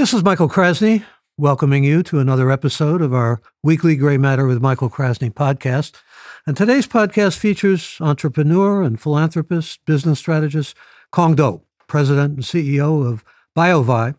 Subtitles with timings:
[0.00, 1.04] This is Michael Krasny,
[1.36, 6.00] welcoming you to another episode of our weekly Gray Matter with Michael Krasny podcast.
[6.46, 10.74] And today's podcast features entrepreneur and philanthropist, business strategist
[11.12, 14.14] Cuong Do, president and CEO of BioVie.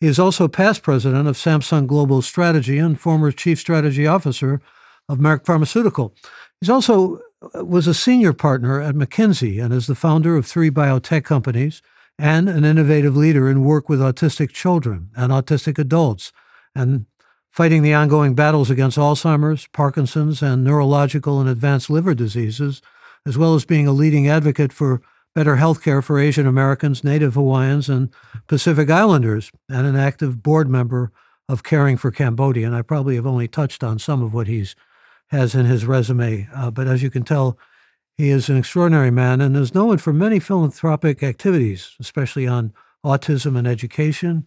[0.00, 4.62] He is also past president of Samsung Global Strategy and former chief strategy officer
[5.06, 6.14] of Merck Pharmaceutical.
[6.62, 7.20] He's also
[7.54, 11.82] uh, was a senior partner at McKinsey and is the founder of three biotech companies
[12.18, 16.32] and an innovative leader in work with autistic children and autistic adults
[16.74, 17.06] and
[17.50, 22.82] fighting the ongoing battles against Alzheimer's, Parkinson's, and neurological and advanced liver diseases,
[23.26, 25.00] as well as being a leading advocate for
[25.34, 28.10] better health care for Asian Americans, Native Hawaiians, and
[28.46, 31.12] Pacific Islanders, and an active board member
[31.48, 32.66] of Caring for Cambodia.
[32.66, 34.74] And I probably have only touched on some of what he's
[35.28, 37.58] has in his resume, uh, but as you can tell,
[38.16, 42.72] he is an extraordinary man and is known for many philanthropic activities, especially on
[43.04, 44.46] autism and education.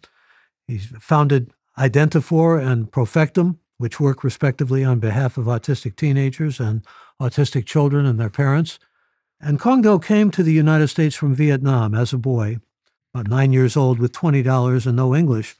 [0.67, 6.83] He's founded Identifor and Profectum, which work respectively on behalf of autistic teenagers and
[7.21, 8.79] autistic children and their parents.
[9.39, 12.57] And Cuong Do came to the United States from Vietnam as a boy,
[13.13, 15.55] about nine years old, with $20 and no English.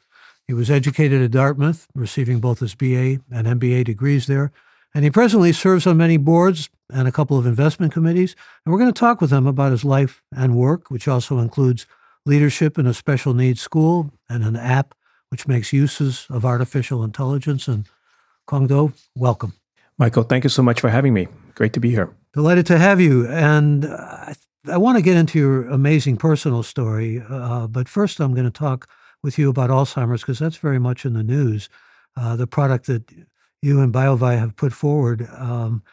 [0.48, 4.52] He was educated at Dartmouth, receiving both his BA and MBA degrees there.
[4.96, 8.36] And he presently serves on many boards and a couple of investment committees.
[8.66, 11.86] And we're going to talk with him about his life and work, which also includes
[12.26, 14.94] leadership in a special needs school and an app
[15.30, 17.68] which makes uses of artificial intelligence.
[17.68, 17.88] And
[18.48, 19.54] Cuong Do, welcome.
[19.98, 21.28] Michael, thank you so much for having me.
[21.56, 22.10] Great to be here.
[22.34, 23.28] Delighted to have you.
[23.28, 24.34] And I,
[24.68, 27.22] I want to get into your amazing personal story.
[27.30, 28.88] Uh, but first, I'm going to talk
[29.22, 31.70] with you about Alzheimer's because that's very much in the news.
[32.16, 33.12] Uh, the product that
[33.62, 35.28] you and BioVie have put forward.
[35.38, 35.84] Um,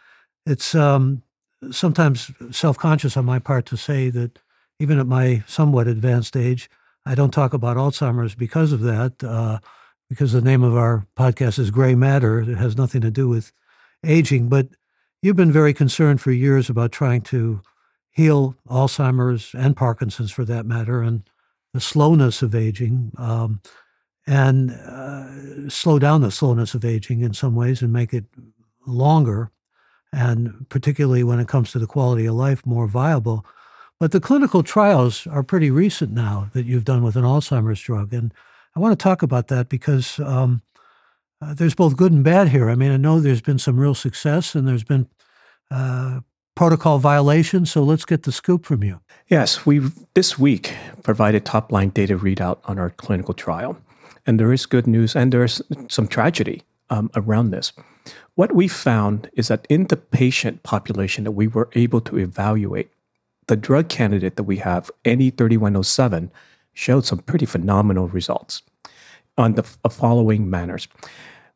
[0.47, 1.23] it's um,
[1.71, 4.39] sometimes self-conscious on my part to say that
[4.79, 6.71] even at my somewhat advanced age,
[7.05, 9.23] I don't talk about Alzheimer's because of that.
[9.23, 9.59] Uh,
[10.09, 12.41] because the name of our podcast is Gray Matter.
[12.41, 13.53] It has nothing to do with
[14.05, 14.69] aging, but
[15.21, 17.61] you've been very concerned for years about trying to
[18.11, 21.29] heal Alzheimer's and Parkinson's, for that matter, and
[21.75, 23.13] the slowness of aging.
[23.19, 23.61] Um,
[24.29, 28.25] and uh, slow down the slowness of aging in some ways and make it
[28.87, 29.51] longer,
[30.17, 33.45] and particularly when it comes to the quality of life, more viable.
[34.01, 38.15] But the clinical trials are pretty recent now that you've done with an Alzheimer's drug.
[38.15, 38.33] And
[38.75, 40.63] I want to talk about that because um,
[41.43, 42.71] uh, there's both good and bad here.
[42.71, 45.07] I mean, I know there's been some real success and there's been
[45.71, 46.21] uh,
[46.55, 47.71] protocol violations.
[47.71, 49.01] So let's get the scoop from you.
[49.29, 50.73] Yes, we've this week
[51.03, 53.77] provided top line data readout on our clinical trial.
[54.27, 57.75] And there is good news and there's some tragedy um, around this.
[58.35, 62.91] What we found is that in the patient population that we were able to evaluate,
[63.47, 66.31] the drug candidate that we have, NE3107,
[66.73, 68.63] showed some pretty phenomenal results
[69.39, 70.89] on the following manners.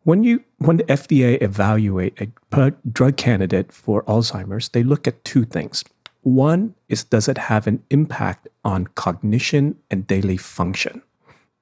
[0.05, 5.45] When you when the FDA evaluate a drug candidate for Alzheimer's, they look at two
[5.45, 5.85] things.
[6.23, 11.03] One is does it have an impact on cognition and daily function?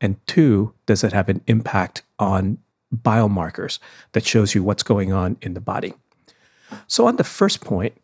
[0.01, 2.59] And two, does it have an impact on
[2.95, 3.79] biomarkers
[4.13, 5.95] that shows you what's going on in the body?
[6.87, 7.95] So, on the first point,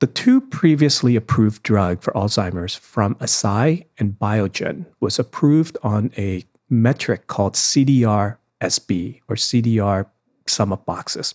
[0.00, 6.44] the two previously approved drug for Alzheimer's from Eisai and Biogen was approved on a
[6.68, 10.06] metric called CDR-SB or CDR
[10.46, 11.34] sum of boxes.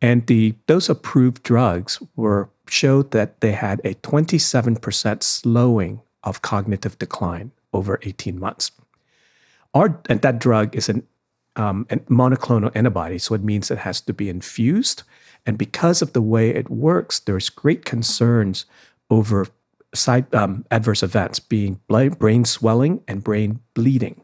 [0.00, 6.98] And the those approved drugs were showed that they had a 27% slowing of cognitive
[6.98, 8.70] decline over 18 months.
[9.74, 11.06] Our, and that drug is an,
[11.56, 15.02] um, monoclonal antibody, so it means it has to be infused.
[15.46, 18.66] And because of the way it works, there's great concerns
[19.10, 19.46] over
[19.94, 24.20] side um, adverse events being brain swelling and brain bleeding,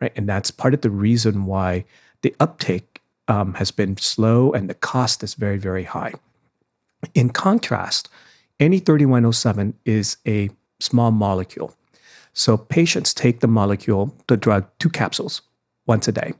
[0.00, 0.12] right?
[0.16, 1.84] And that's part of the reason why
[2.22, 6.14] the uptake um, has been slow and the cost is very, very high.
[7.14, 8.08] In contrast,
[8.60, 10.50] NE3107 is a
[10.80, 11.74] small molecule.
[12.32, 15.42] So patients take the molecule, the drug, two capsules
[15.86, 16.32] once a day.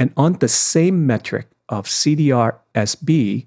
[0.00, 3.46] And on the same metric of CDR-SB,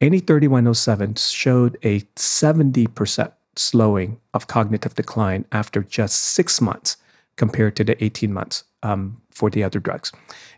[0.00, 6.96] NE3107 showed a 70% slowing of cognitive decline after just six months
[7.36, 10.10] compared to the 18 months um, for the other drugs.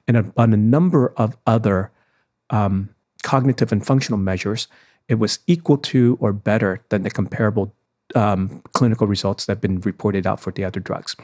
[0.08, 1.92] And on a number of other
[2.48, 2.88] um,
[3.22, 4.66] cognitive and functional measures,
[5.08, 7.74] it was equal to or better than the comparable
[8.14, 11.14] um, clinical results that have been reported out for the other drugs.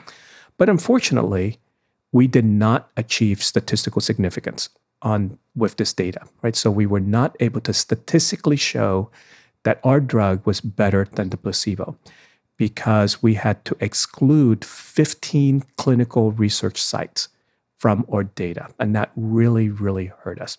[0.58, 1.58] But unfortunately,
[2.12, 4.68] we did not achieve statistical significance
[5.02, 6.56] on with this data, right?
[6.56, 9.10] So we were not able to statistically show
[9.62, 11.96] that our drug was better than the placebo.
[12.60, 17.30] because we had to exclude 15 clinical research sites
[17.78, 18.68] from our data.
[18.78, 20.58] And that really, really hurt us.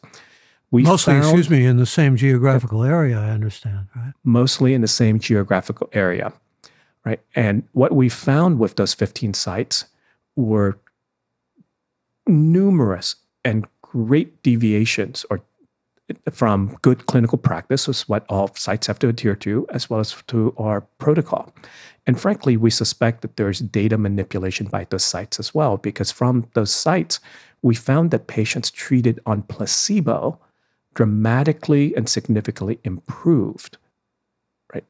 [0.72, 4.14] We mostly, found, excuse me, in the same geographical area, I understand, right?
[4.24, 6.34] Mostly in the same geographical area,
[7.06, 7.20] right?
[7.36, 9.86] And what we found with those 15 sites
[10.36, 10.80] were
[12.28, 15.42] numerous and great deviations or
[16.30, 20.16] from good clinical practice is what all sites have to adhere to, as well as
[20.28, 21.54] to our protocol.
[22.06, 26.48] And frankly, we suspect that there's data manipulation by those sites as well, because from
[26.54, 27.20] those sites,
[27.62, 30.40] we found that patients treated on placebo
[30.96, 33.78] dramatically and significantly improved,
[34.74, 34.84] right?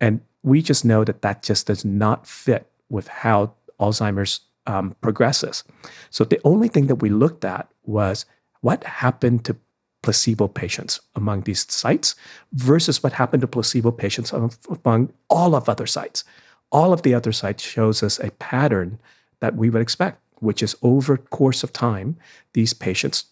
[0.00, 5.64] And we just know that that just does not fit with how Alzheimer's um, progresses.
[6.10, 8.26] So the only thing that we looked at was
[8.60, 9.56] what happened to
[10.02, 12.14] placebo patients among these sites
[12.52, 16.24] versus what happened to placebo patients among all of other sites.
[16.70, 18.98] All of the other sites shows us a pattern
[19.40, 22.16] that we would expect, which is over course of time,
[22.52, 23.26] these patients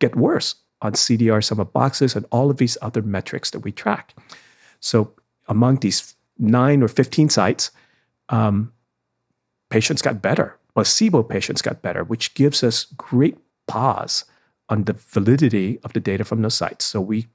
[0.00, 3.70] get worse on CDR sum of boxes and all of these other metrics that we
[3.70, 4.14] track.
[4.80, 5.12] So
[5.46, 7.70] among these nine or 15 sites,
[8.30, 8.72] um,
[9.68, 10.56] patients got better.
[10.80, 13.36] Placebo patients got better, which gives us great
[13.68, 14.24] pause
[14.70, 16.86] on the validity of the data from those sites.
[16.86, 17.26] So we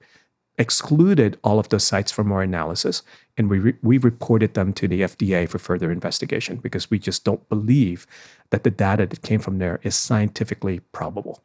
[0.57, 3.03] excluded all of those sites from our analysis
[3.37, 7.23] and we, re- we reported them to the FDA for further investigation because we just
[7.23, 8.07] don't believe
[8.49, 11.43] that the data that came from there is scientifically probable.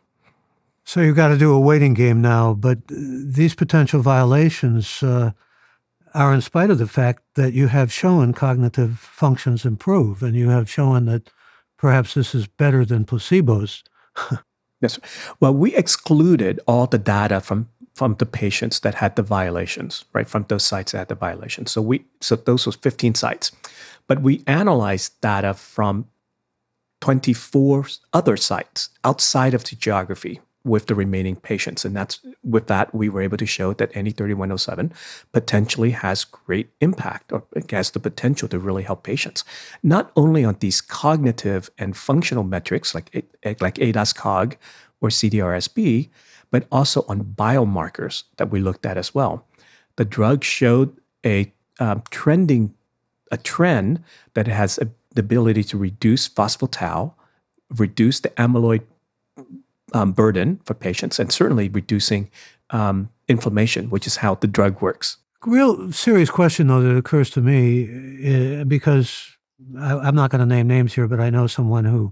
[0.84, 5.32] So you've got to do a waiting game now, but these potential violations uh,
[6.14, 10.48] are in spite of the fact that you have shown cognitive functions improve and you
[10.48, 11.30] have shown that
[11.80, 13.82] perhaps this is better than placebos.
[14.82, 14.98] Yes.
[15.40, 20.26] Well, we excluded all the data from from the patients that had the violations, right?
[20.26, 21.70] From those sites that had the violations.
[21.70, 23.52] So we so those was 15 sites.
[24.06, 26.06] But we analyzed data from
[27.02, 31.84] 24 other sites outside of the geography with the remaining patients.
[31.84, 34.92] And that's with that, we were able to show that NE 3107
[35.32, 39.44] potentially has great impact or has the potential to really help patients,
[39.82, 43.26] not only on these cognitive and functional metrics like,
[43.60, 44.56] like ADAS-Cog
[45.00, 46.10] or CDRSB,
[46.50, 49.46] but also on biomarkers that we looked at as well.
[49.96, 52.74] The drug showed a um, trending,
[53.30, 54.02] a trend
[54.34, 57.14] that has a, the ability to reduce phospho-tau,
[57.76, 58.82] reduce the amyloid
[59.92, 62.30] um, burden for patients and certainly reducing
[62.70, 65.16] um, inflammation, which is how the drug works.
[65.46, 69.36] Real serious question, though, that occurs to me uh, because
[69.78, 72.10] I, am not going to name names here, but I know someone who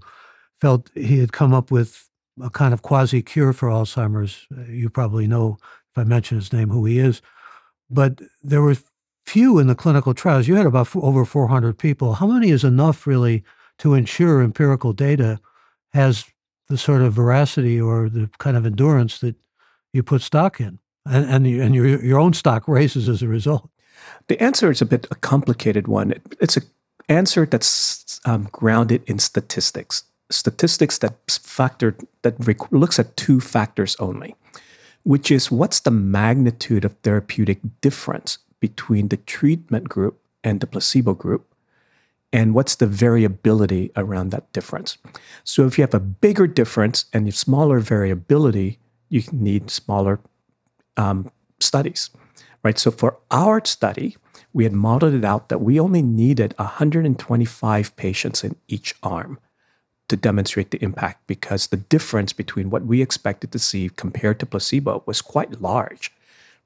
[0.59, 2.09] felt he had come up with
[2.41, 4.47] a kind of quasi cure for Alzheimer's.
[4.67, 5.57] You probably know,
[5.91, 7.21] if I mention his name, who he is.
[7.89, 8.75] But there were
[9.25, 10.47] few in the clinical trials.
[10.47, 12.13] You had about f- over 400 people.
[12.13, 13.43] How many is enough, really,
[13.79, 15.39] to ensure empirical data
[15.93, 16.25] has
[16.69, 19.35] the sort of veracity or the kind of endurance that
[19.93, 23.27] you put stock in, and and, you, and your your own stock raises as a
[23.27, 23.69] result.
[24.27, 26.13] The answer is a bit a complicated one.
[26.39, 26.63] It's an
[27.09, 30.03] answer that's um, grounded in statistics.
[30.29, 34.35] Statistics that factor that rec- looks at two factors only,
[35.03, 41.13] which is what's the magnitude of therapeutic difference between the treatment group and the placebo
[41.15, 41.48] group,
[42.31, 44.97] and what's the variability around that difference.
[45.43, 50.19] So if you have a bigger difference and a smaller variability, you need smaller
[50.97, 52.09] um, studies,
[52.63, 52.77] right?
[52.77, 54.17] So for our study,
[54.53, 59.39] we had modeled it out that we only needed 125 patients in each arm
[60.07, 64.45] to demonstrate the impact because the difference between what we expected to see compared to
[64.45, 66.11] placebo was quite large,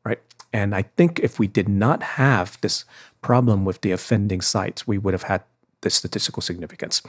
[0.06, 0.20] right?
[0.54, 2.86] And I think if we did not have this
[3.22, 5.44] problem with the offending sites, we would have had
[5.84, 7.02] the statistical significance.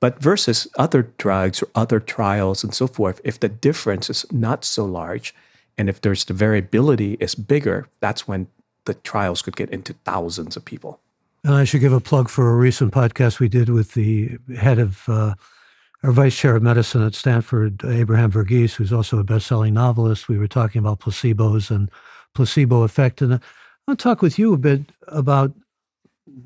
[0.00, 4.64] But versus other drugs or other trials and so forth, if the difference is not
[4.64, 5.34] so large
[5.76, 8.46] and if there's the variability is bigger, that's when
[8.84, 11.00] the trials could get into thousands of people.
[11.42, 14.78] And I should give a plug for a recent podcast we did with the head
[14.78, 15.34] of uh,
[16.02, 20.28] our vice chair of medicine at Stanford, Abraham Verghese, who's also a best-selling novelist.
[20.28, 21.90] We were talking about placebos and
[22.34, 23.40] placebo effect, and
[23.88, 25.52] I'll talk with you a bit about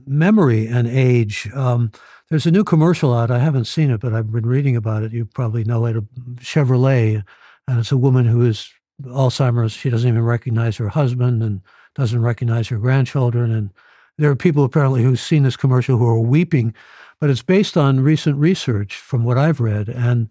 [0.07, 1.49] memory and age.
[1.55, 1.93] Um,
[2.31, 3.31] there's a new commercial out.
[3.31, 5.13] I haven't seen it, but I've been reading about it.
[5.13, 5.97] You probably know it.
[6.37, 7.25] Chevrolet,
[7.67, 8.71] and it's a woman who is
[9.03, 9.73] Alzheimer's.
[9.73, 11.63] She doesn't even recognize her husband and
[11.95, 13.51] doesn't recognize her grandchildren.
[13.51, 13.71] And
[14.19, 16.75] there are people apparently who've seen this commercial who are weeping,
[17.21, 19.89] but it's based on recent research from what I've read.
[19.89, 20.29] And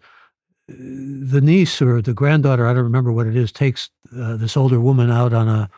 [0.69, 4.55] uh, the niece or the granddaughter, I don't remember what it is, takes uh, this
[4.55, 5.69] older woman out on a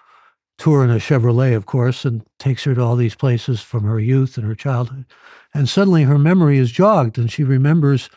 [0.60, 4.00] tour in a Chevrolet, of course, and takes her to all these places from her
[4.00, 5.06] youth and her childhood.
[5.54, 8.10] And suddenly her memory is jogged and she remembers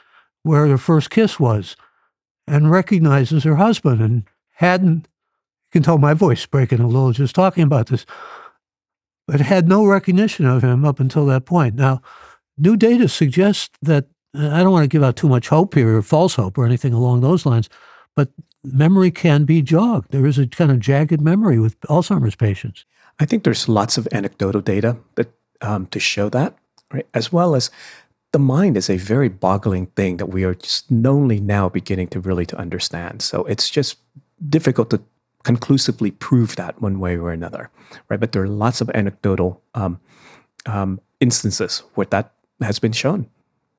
[0.42, 1.76] where her first kiss was
[2.46, 7.34] and recognizes her husband and hadn't, you can tell my voice breaking a little just
[7.34, 8.04] talking about this,
[9.26, 11.76] but had no recognition of him up until that point.
[11.76, 12.02] Now,
[12.58, 14.06] new data suggests that,
[14.36, 16.66] uh, I don't want to give out too much hope here or false hope or
[16.66, 17.68] anything along those lines,
[18.16, 18.30] but
[18.64, 20.10] memory can be jogged.
[20.10, 22.84] There is a kind of jagged memory with Alzheimer's patients.
[23.20, 26.56] I think there's lots of anecdotal data that um, to show that,
[26.92, 27.06] right?
[27.14, 27.70] As well as
[28.32, 32.20] the mind is a very boggling thing that we are just only now beginning to
[32.20, 33.22] really to understand.
[33.22, 33.98] So it's just
[34.48, 35.02] difficult to
[35.42, 37.70] conclusively prove that one way or another,
[38.08, 38.18] right?
[38.18, 40.00] But there are lots of anecdotal um,
[40.66, 43.28] um, instances where that has been shown.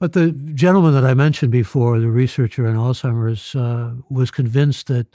[0.03, 5.07] But the gentleman that I mentioned before, the researcher in Alzheimer's, uh, was convinced that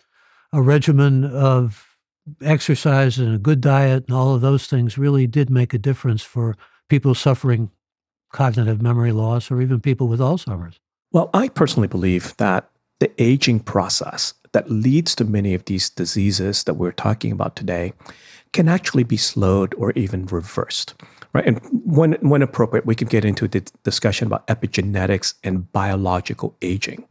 [0.50, 1.99] a regimen of
[2.40, 6.23] exercise and a good diet and all of those things really did make a difference
[6.23, 6.57] for
[6.88, 7.71] people suffering
[8.33, 10.80] cognitive memory loss or even people with Alzheimer's.
[11.12, 16.64] Well, I personally believe that the aging process that leads to many of these diseases
[16.64, 17.92] that we're talking about today
[18.54, 20.95] can actually be slowed or even reversed.
[21.35, 21.47] Right.
[21.47, 27.06] And when, when appropriate, we can get into the discussion about epigenetics and biological aging.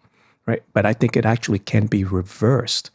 [0.45, 0.63] Right.
[0.73, 2.89] But I think it actually can be reversed.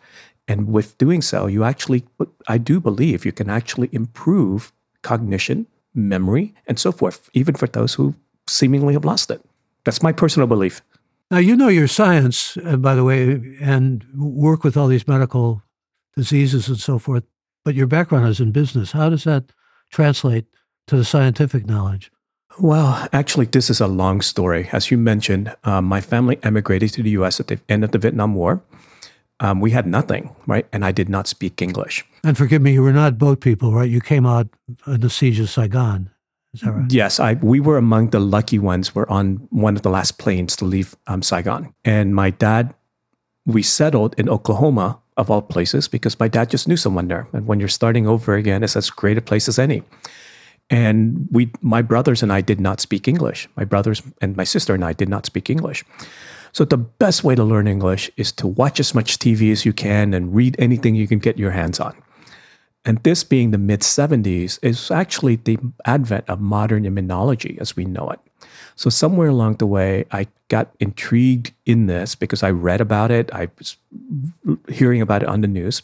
[0.49, 2.05] And with doing so, you actually,
[2.49, 7.95] I do believe you can actually improve cognition, memory, and so forth, even for those
[7.95, 8.15] who
[8.49, 9.41] seemingly have lost it.
[9.85, 10.83] That's my personal belief.
[11.31, 15.63] Now, you know your science, uh, by the way, and work with all these medical
[16.17, 17.25] diseases and so forth,
[17.65, 18.93] but your background is in business.
[18.93, 19.53] How does that
[19.91, 20.47] translate
[20.87, 22.11] to the scientific knowledge?
[22.59, 24.69] Well, actually, this is a long story.
[24.73, 27.99] As you mentioned, um, my family emigrated to the US at the end of the
[27.99, 28.63] Vietnam War.
[29.41, 30.67] Um, we had nothing, right?
[30.73, 32.05] And I did not speak English.
[32.23, 33.91] And forgive me, you were not boat people, right?
[33.91, 34.49] You came out
[34.87, 36.11] in the siege of Saigon.
[36.55, 36.93] Is that right?
[36.93, 38.95] Yes, I, we were among the lucky ones.
[38.95, 41.75] We're on one of the last planes to leave um, Saigon.
[41.85, 42.75] And my dad,
[43.47, 47.27] we settled in Oklahoma, of all places, because my dad just knew someone there.
[47.33, 49.83] And when you're starting over again, it's as great a place as any.
[50.73, 53.47] And we, my brothers and I did not speak English.
[53.57, 55.85] My brothers and my sister and I did not speak English.
[56.53, 59.75] So the best way to learn English is to watch as much TV as you
[59.75, 61.95] can and read anything you can get your hands on.
[62.87, 67.85] And this being the mid 70s is actually the advent of modern immunology as we
[67.85, 68.21] know it.
[68.77, 73.33] So somewhere along the way, I got intrigued in this because I read about it.
[73.33, 73.77] I was
[74.69, 75.83] hearing about it on the news.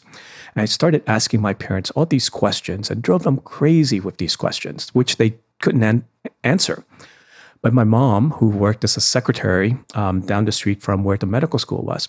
[0.55, 4.35] And I started asking my parents all these questions and drove them crazy with these
[4.35, 6.05] questions, which they couldn't an-
[6.43, 6.83] answer.
[7.61, 11.25] But my mom, who worked as a secretary um, down the street from where the
[11.25, 12.07] medical school was,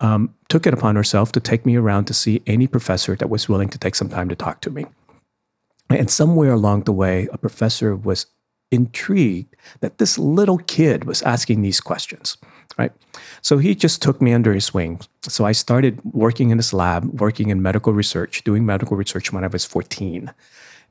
[0.00, 3.48] um, took it upon herself to take me around to see any professor that was
[3.48, 4.86] willing to take some time to talk to me.
[5.88, 8.26] And somewhere along the way, a professor was
[8.72, 12.36] intrigued that this little kid was asking these questions,
[12.78, 12.92] right?
[13.42, 15.00] So he just took me under his wing.
[15.22, 19.44] So I started working in his lab, working in medical research, doing medical research when
[19.44, 20.32] I was 14,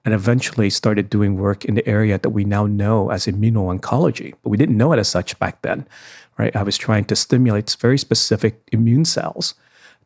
[0.06, 4.50] and eventually started doing work in the area that we now know as immuno-oncology, but
[4.50, 5.88] we didn't know it as such back then,
[6.38, 6.56] right?
[6.56, 9.54] I was trying to stimulate very specific immune cells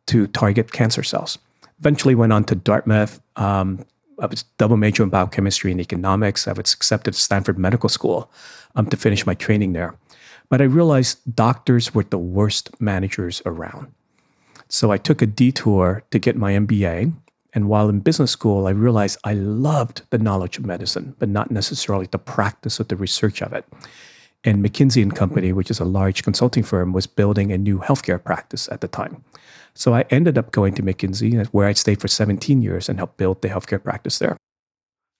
[0.06, 1.38] to target cancer cells.
[1.80, 3.84] Eventually went on to Dartmouth, um,
[4.18, 6.48] I was double major in biochemistry and economics.
[6.48, 8.30] I was accepted to Stanford Medical School
[8.74, 9.94] um, to finish my training there.
[10.48, 13.92] But I realized doctors were the worst managers around.
[14.68, 17.12] So I took a detour to get my MBA.
[17.52, 21.50] And while in business school, I realized I loved the knowledge of medicine, but not
[21.50, 23.64] necessarily the practice or the research of it.
[24.44, 28.22] And McKinsey and Company, which is a large consulting firm, was building a new healthcare
[28.22, 29.24] practice at the time.
[29.74, 33.16] So I ended up going to McKinsey, where I stayed for 17 years and helped
[33.16, 34.36] build the healthcare practice there.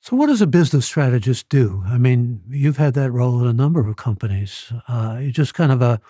[0.07, 1.83] So, what does a business strategist do?
[1.85, 4.73] I mean, you've had that role in a number of companies.
[4.87, 6.01] Uh, you just kind of a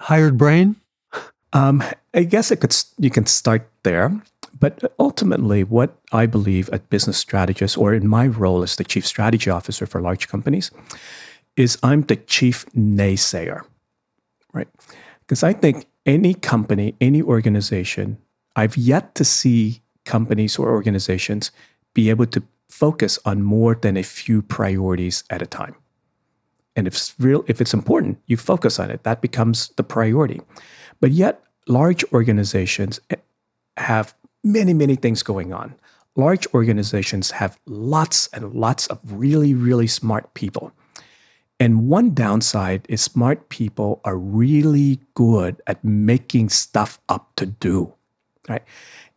[0.00, 0.76] hired brain.
[1.54, 1.82] Um,
[2.12, 2.76] I guess it could.
[2.98, 4.20] You can start there,
[4.60, 9.06] but ultimately, what I believe a business strategist, or in my role as the chief
[9.06, 10.70] strategy officer for large companies,
[11.56, 13.62] is I'm the chief naysayer,
[14.52, 14.68] right?
[15.20, 18.18] Because I think any company, any organization,
[18.54, 21.50] I've yet to see companies or organizations
[21.94, 25.74] be able to focus on more than a few priorities at a time.
[26.76, 29.02] And if it's real, if it's important, you focus on it.
[29.02, 30.40] That becomes the priority.
[31.00, 33.16] But yet, large organizations eh,
[33.76, 35.74] have many, many things going on.
[36.16, 40.72] Large organizations have lots and lots of really, really smart people.
[41.58, 47.92] And one downside is smart people are really good at making stuff up to do,
[48.48, 48.62] right?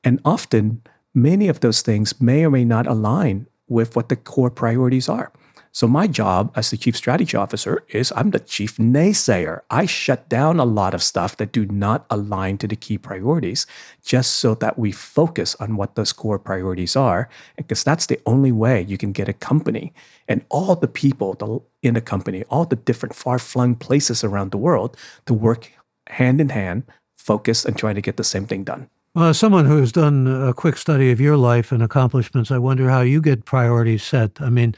[0.03, 0.81] And often
[1.13, 5.31] many of those things may or may not align with what the core priorities are.
[5.75, 9.61] So my job as the chief strategy officer is I'm the chief naysayer.
[9.71, 13.65] I shut down a lot of stuff that do not align to the key priorities
[14.05, 17.27] just so that we focus on what those core priorities are
[17.57, 19.91] because that's the only way you can get a company
[20.27, 24.95] and all the people in a company, all the different far-flung places around the world
[25.25, 25.71] to work
[26.07, 26.83] hand in hand,
[27.17, 28.87] focused and trying to get the same thing done.
[29.15, 32.59] Well, as someone who has done a quick study of your life and accomplishments, I
[32.59, 34.39] wonder how you get priorities set.
[34.39, 34.75] I mean,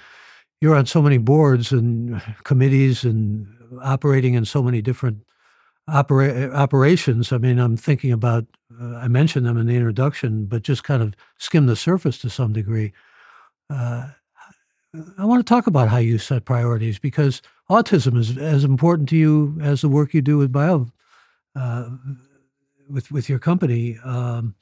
[0.61, 3.47] you're on so many boards and committees and
[3.81, 5.23] operating in so many different
[5.87, 7.31] opera- operations.
[7.31, 8.45] I mean, I'm thinking about,
[8.81, 12.29] uh, I mentioned them in the introduction, but just kind of skim the surface to
[12.29, 12.93] some degree.
[13.69, 14.09] Uh,
[15.17, 19.17] I want to talk about how you set priorities because autism is as important to
[19.17, 20.87] you as the work you do with bio,
[21.55, 21.89] uh,
[22.89, 24.55] with with your company, um,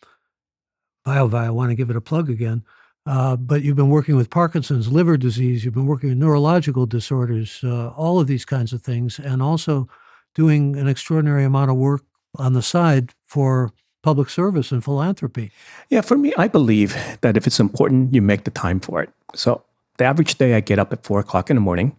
[1.06, 1.36] BioVie.
[1.36, 2.64] I want to give it a plug again.
[3.06, 7.60] Uh, but you've been working with Parkinson's, liver disease, you've been working with neurological disorders,
[7.64, 9.90] uh, all of these kinds of things, and also
[10.34, 12.04] doing an extraordinary amount of work
[12.38, 15.52] on the side for public service and philanthropy.
[15.90, 19.10] Yeah, for me, I believe that if it's important, you make the time for it.
[19.34, 19.64] So
[19.98, 21.96] the average day, I get up at four o'clock in the morning.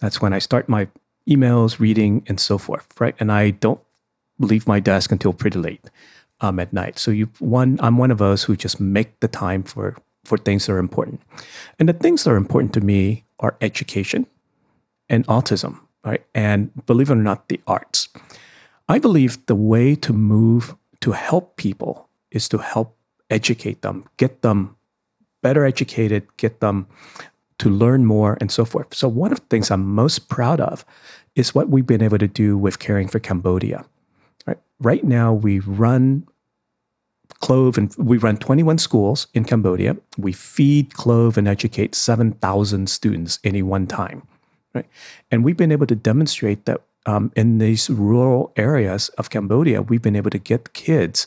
[0.00, 0.88] That's when I start my
[1.28, 3.14] emails, reading, and so forth, right?
[3.20, 3.80] And I don't
[4.38, 5.90] leave my desk until pretty late
[6.40, 6.98] um, at night.
[6.98, 10.66] So you one, I'm one of those who just make the time for for things
[10.66, 11.20] that are important.
[11.78, 14.26] And the things that are important to me are education
[15.08, 16.22] and autism, right?
[16.34, 18.08] And believe it or not, the arts.
[18.88, 22.96] I believe the way to move to help people is to help
[23.30, 24.76] educate them, get them
[25.42, 26.86] better educated, get them
[27.58, 28.94] to learn more, and so forth.
[28.94, 30.84] So, one of the things I'm most proud of
[31.34, 33.84] is what we've been able to do with Caring for Cambodia.
[34.46, 36.26] Right, right now, we run
[37.40, 39.96] clove and we run 21 schools in Cambodia.
[40.16, 44.26] We feed, clove, and educate 7,000 students any one time.
[44.74, 44.86] Right?
[45.30, 50.02] And we've been able to demonstrate that um, in these rural areas of Cambodia, we've
[50.02, 51.26] been able to get kids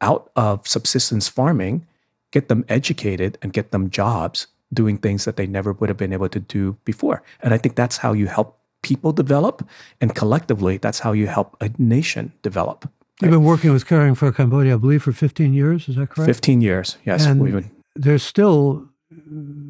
[0.00, 1.86] out of subsistence farming,
[2.30, 6.12] get them educated, and get them jobs doing things that they never would have been
[6.12, 7.22] able to do before.
[7.40, 9.66] And I think that's how you help people develop.
[10.00, 12.88] And collectively, that's how you help a nation develop.
[13.20, 15.88] You've been working with Caring for Cambodia, I believe, for 15 years.
[15.88, 16.26] Is that correct?
[16.26, 17.26] 15 years, yes.
[17.26, 17.70] And been...
[17.96, 18.88] there's still,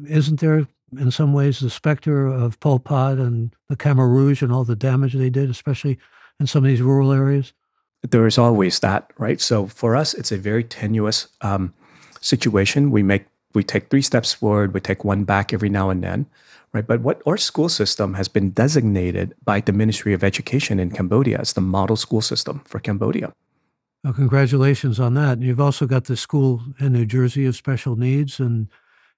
[0.07, 4.51] isn't there, in some ways, the specter of Pol Pot and the Khmer Rouge and
[4.51, 5.97] all the damage they did, especially
[6.39, 7.53] in some of these rural areas?
[8.03, 9.41] There is always that, right?
[9.41, 11.73] So for us, it's a very tenuous um,
[12.21, 12.91] situation.
[12.91, 16.27] We make we take three steps forward, we take one back every now and then,
[16.73, 16.85] right?
[16.85, 21.39] But what our school system has been designated by the Ministry of Education in Cambodia
[21.39, 23.33] as the model school system for Cambodia.
[24.03, 25.39] Well, congratulations on that.
[25.39, 28.67] You've also got the school in New Jersey of special needs, and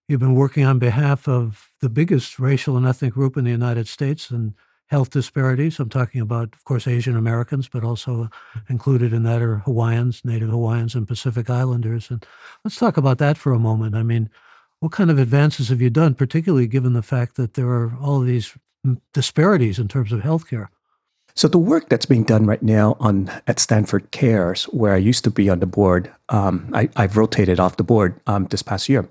[0.08, 3.88] you've been working on behalf of the biggest racial and ethnic group in the United
[3.88, 4.54] States and
[4.92, 5.80] health disparities.
[5.80, 8.30] I'm talking about, of course, Asian Americans, but also
[8.68, 12.12] included in that are Hawaiians, Native Hawaiians, and Pacific Islanders.
[12.12, 12.26] And
[12.66, 13.96] let's talk about that for a moment.
[13.96, 14.30] I mean,
[14.82, 18.20] what kind of advances have you done, particularly given the fact that there are all
[18.20, 18.54] these
[19.14, 20.68] disparities in terms of healthcare?
[21.36, 25.24] So the work that's being done right now on at Stanford Cares, where I used
[25.24, 28.90] to be on the board, um, I, have rotated off the board um, this past
[28.90, 29.08] year.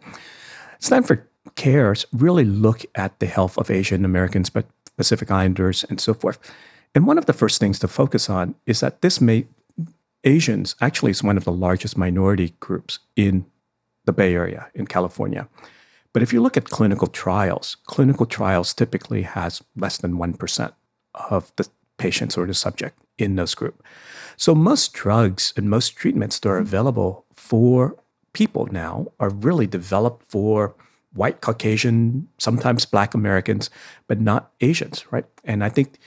[0.79, 4.67] Stanford Cares really look at the health of Asian Americans, but
[5.01, 6.39] Pacific Islanders, and so forth.
[6.95, 9.47] And one of the first things to focus on is that this may
[10.25, 13.47] Asians actually is one of the largest minority groups in
[14.05, 15.49] the Bay Area in California.
[16.13, 20.73] But if you look at clinical trials, clinical trials typically has less than 1%
[21.15, 23.83] of the patients or the subject in those group.
[24.37, 27.97] So most drugs and most treatments that are available for
[28.35, 30.75] people now are really developed for
[31.13, 33.71] white Caucasian, sometimes black Americans,
[34.07, 35.25] but not Asians, right?
[35.45, 35.99] And I think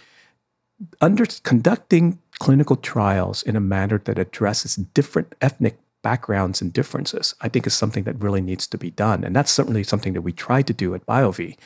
[1.02, 7.50] under conducting clinical trials in a manner that addresses different ethnic backgrounds and differences, I
[7.50, 9.24] think is something that really needs to be done.
[9.24, 11.58] And that's certainly something that we try to do at BioVie,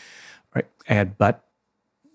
[0.56, 0.66] right?
[0.88, 1.44] And but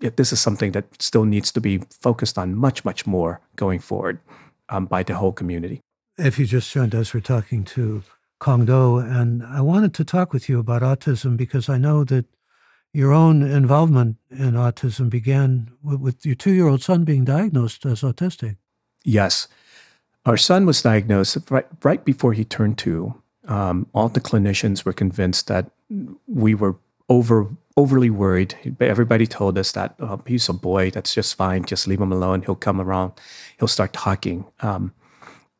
[0.01, 4.19] this is something that still needs to be focused on much, much more going forward
[4.69, 5.81] um, by the whole community.
[6.19, 8.03] If you just joined us, we're talking to
[8.42, 12.24] Cuong Do, and I wanted to talk with you about autism because I know that
[12.92, 18.57] your own involvement in autism began with, with your two-year-old son being diagnosed as autistic.
[19.05, 19.46] Yes,
[20.26, 23.14] our son was diagnosed right, right before he turned two.
[23.46, 25.70] Um, all the clinicians were convinced that
[26.26, 26.76] we were
[27.09, 28.76] over overly worried.
[28.81, 31.64] Everybody told us that oh, he's a boy, that's just fine.
[31.64, 32.42] Just leave him alone.
[32.42, 33.12] He'll come around.
[33.59, 34.44] He'll start talking.
[34.61, 34.92] Um,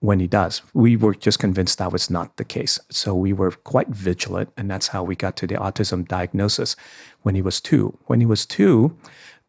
[0.03, 0.63] when he does.
[0.75, 2.81] We were just convinced that was not the case.
[2.91, 6.75] So we were quite vigilant, and that's how we got to the autism diagnosis
[7.23, 7.97] when he was two.
[8.07, 8.97] When he was two,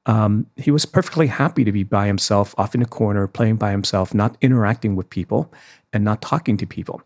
[0.05, 3.71] um, he was perfectly happy to be by himself, off in a corner, playing by
[3.71, 5.51] himself, not interacting with people
[5.91, 7.01] and not talking to people.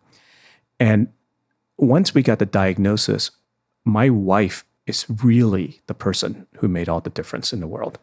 [0.77, 1.07] And
[1.77, 3.31] once we got the diagnosis,
[3.86, 7.97] my wife is really the person who made all the difference in the world.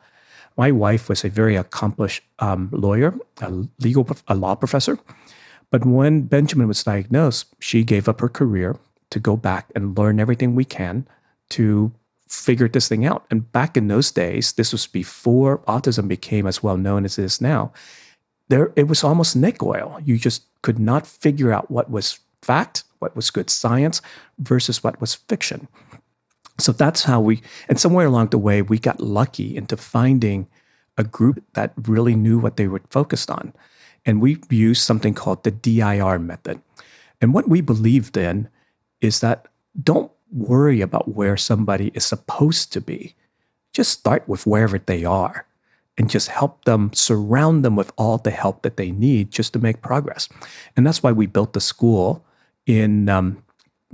[0.57, 4.99] My wife was a very accomplished um, lawyer, a legal, a law professor.
[5.75, 8.77] But when Benjamin was diagnosed, she gave up her career
[9.11, 11.05] to go back and learn everything we can
[11.51, 11.91] to
[12.29, 13.25] figure this thing out.
[13.29, 17.25] And back in those days, this was before autism became as well known as it
[17.25, 17.73] is now.
[18.49, 19.99] There, it was almost snake oil.
[20.05, 24.01] You just could not figure out what was fact, what was good science,
[24.39, 25.67] versus what was fiction.
[26.61, 30.47] So that's how we, and somewhere along the way, we got lucky into finding
[30.97, 33.53] a group that really knew what they were focused on.
[34.07, 36.61] And we used something called the DIR method.
[37.21, 38.49] And what we believed in
[39.01, 39.49] is that
[39.83, 43.15] don't worry about where somebody is supposed to be.
[43.73, 45.47] Just start with wherever they are
[45.97, 49.59] and just help them, surround them with all the help that they need just to
[49.59, 50.29] make progress.
[50.77, 52.25] And that's why we built the school
[52.67, 53.44] in um,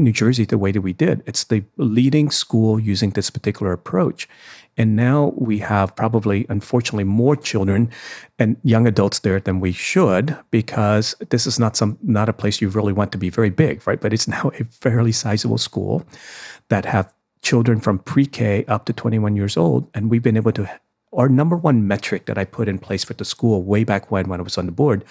[0.01, 1.23] New Jersey the way that we did.
[1.27, 4.29] It's the leading school using this particular approach.
[4.77, 7.91] And now we have probably, unfortunately, more children
[8.39, 12.61] and young adults there than we should because this is not some not a place
[12.61, 14.01] you really want to be very big, right?
[14.01, 16.05] But it's now a fairly sizable school
[16.69, 20.81] that have children from pre-K up to 21 years old, and we've been able to.
[21.13, 24.29] Our number one metric that I put in place for the school way back when,
[24.29, 25.05] when I was on the board,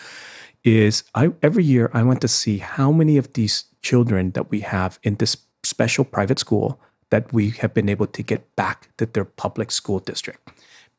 [0.64, 4.62] is I every year I want to see how many of these children that we
[4.62, 9.06] have in this special private school that we have been able to get back to
[9.06, 10.50] their public school district.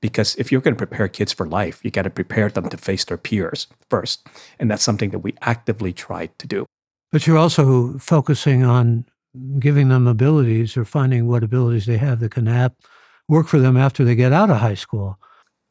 [0.01, 2.77] Because if you're going to prepare kids for life, you got to prepare them to
[2.77, 4.27] face their peers first.
[4.59, 6.67] And that's something that we actively try to do.
[7.13, 9.05] But you're also focusing on
[9.59, 12.75] giving them abilities or finding what abilities they have that can ap-
[13.29, 15.19] work for them after they get out of high school.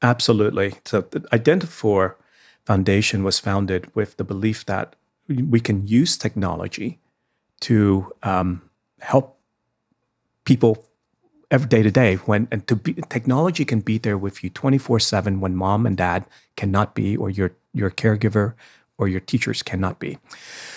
[0.02, 0.75] Absolutely.
[0.86, 2.15] So the Identifor
[2.69, 4.95] Foundation was founded with the belief that
[5.27, 6.99] we can use technology
[7.62, 8.62] to um,
[8.99, 9.39] help
[10.45, 10.86] people
[11.49, 15.39] every day to day when and to be technology can be there with you 24/7
[15.39, 18.53] when mom and dad cannot be or your your caregiver
[18.99, 20.19] or your teachers cannot be.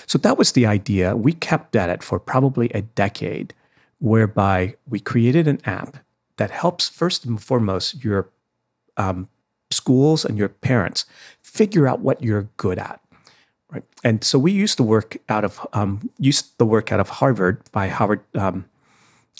[0.07, 1.15] So that was the idea.
[1.15, 3.53] We kept at it for probably a decade
[3.99, 5.99] whereby we created an app
[6.39, 8.31] that helps first and foremost your
[8.97, 9.29] um,
[9.83, 11.07] schools and your parents
[11.43, 13.01] figure out what you're good at.
[13.73, 13.85] Right.
[14.05, 17.57] And so we used to work out of um, used the work out of Harvard
[17.73, 18.67] by Howard um,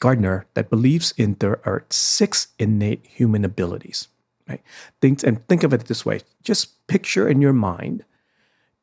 [0.01, 4.09] Gardner that believes in there are six innate human abilities.
[4.49, 4.63] Right.
[5.01, 8.05] Think and think of it this way: just picture in your mind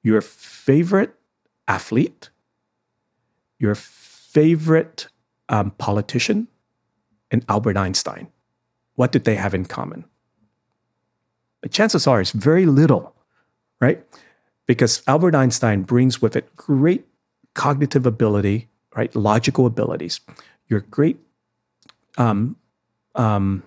[0.02, 1.16] your favorite
[1.68, 2.30] athlete,
[3.60, 5.08] your favorite
[5.50, 6.48] um, politician,
[7.32, 8.28] and Albert Einstein.
[8.96, 10.06] What did they have in common?
[11.62, 13.14] The chances are it's very little,
[13.82, 14.04] right?
[14.70, 17.08] because Albert Einstein brings with it great
[17.56, 19.16] cognitive ability, right?
[19.16, 20.20] Logical abilities.
[20.68, 21.18] Your great
[22.20, 22.56] um,
[23.16, 23.64] um,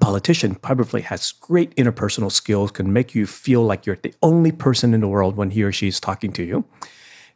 [0.00, 4.94] politician probably has great interpersonal skills, can make you feel like you're the only person
[4.94, 6.64] in the world when he or she is talking to you,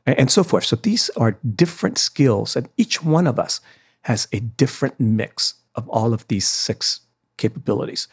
[0.07, 0.65] and, and so forth.
[0.65, 3.61] So these are different skills, and each one of us
[4.05, 7.01] has a different mix of all of these six
[7.37, 8.09] capabilities.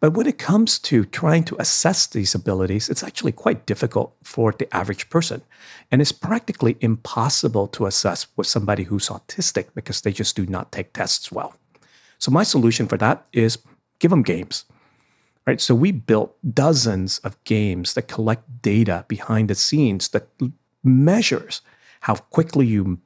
[0.00, 4.52] But when it comes to trying to assess these abilities, it's actually quite difficult for
[4.52, 5.42] the average person.
[5.90, 10.72] And it's practically impossible to assess with somebody who's autistic because they just do not
[10.72, 11.54] take tests well.
[12.18, 13.58] So my solution for that is
[13.98, 14.64] give them games.
[15.46, 15.60] Right?
[15.60, 20.28] So we built dozens of games that collect data behind the scenes that
[20.84, 21.62] measures
[22.00, 23.00] how quickly you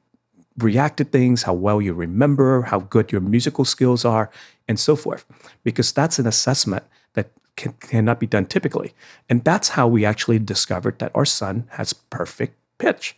[0.57, 4.29] react to things, how well you remember, how good your musical skills are,
[4.67, 5.25] and so forth,
[5.63, 8.93] because that's an assessment that can, cannot be done typically.
[9.29, 13.17] And that's how we actually discovered that our son has perfect pitch,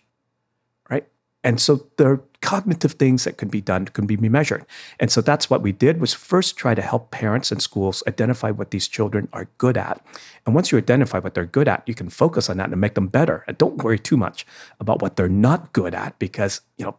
[0.89, 1.07] right?
[1.43, 4.65] And so there are cognitive things that can be done, can be measured.
[4.99, 8.51] And so that's what we did was first try to help parents and schools identify
[8.51, 10.03] what these children are good at.
[10.45, 12.93] And once you identify what they're good at, you can focus on that and make
[12.95, 13.43] them better.
[13.47, 14.45] And don't worry too much
[14.79, 16.97] about what they're not good at because, you know,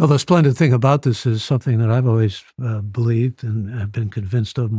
[0.00, 3.92] well, the splendid thing about this is something that I've always uh, believed and have
[3.92, 4.72] been convinced of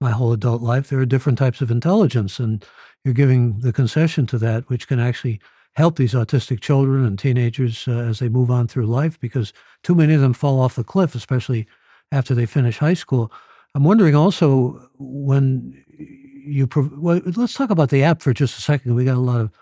[0.00, 0.88] my whole adult life.
[0.88, 2.64] There are different types of intelligence, and
[3.04, 5.40] you're giving the concession to that, which can actually
[5.76, 9.52] help these autistic children and teenagers uh, as they move on through life because
[9.84, 11.68] too many of them fall off the cliff, especially
[12.10, 13.30] after they finish high school.
[13.76, 18.96] I'm wondering also when you, well, let's talk about the app for just a second.
[18.96, 19.52] We got a lot of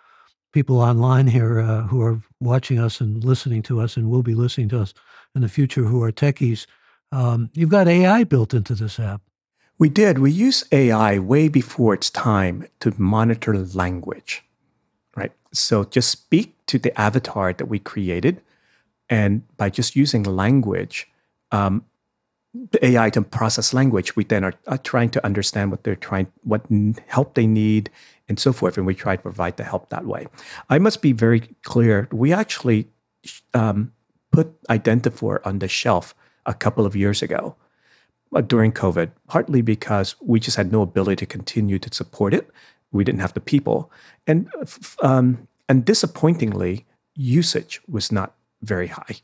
[0.52, 4.34] people online here uh, who are watching us and listening to us and will be
[4.34, 4.94] listening to us
[5.34, 6.66] in the future who are techies,
[7.10, 9.22] um, you've got AI built into this app.
[9.78, 10.18] We did.
[10.18, 14.44] We use AI way before its time to monitor language,
[15.16, 15.32] right?
[15.52, 18.40] So just speak to the avatar that we created,
[19.08, 21.08] and by just using language,
[21.50, 21.84] um,
[22.82, 26.66] AI to process language, we then are, are, trying to understand what they're trying, what
[27.06, 27.90] help they need,
[28.28, 30.26] and so forth, and we try to provide the help that way.
[30.68, 32.08] I must be very clear.
[32.12, 32.88] We actually
[33.54, 33.92] um,
[34.30, 37.56] put Identifor on the shelf a couple of years ago
[38.34, 42.50] uh, during COVID, partly because we just had no ability to continue to support it.
[42.90, 43.90] We didn't have the people,
[44.26, 44.50] and
[45.02, 46.84] um, and disappointingly,
[47.14, 49.16] usage was not very high,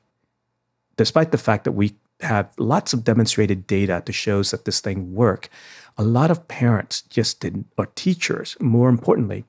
[0.97, 5.15] despite the fact that we have lots of demonstrated data to shows that this thing
[5.15, 5.49] work.
[5.97, 9.45] A lot of parents just didn't, or teachers, more importantly,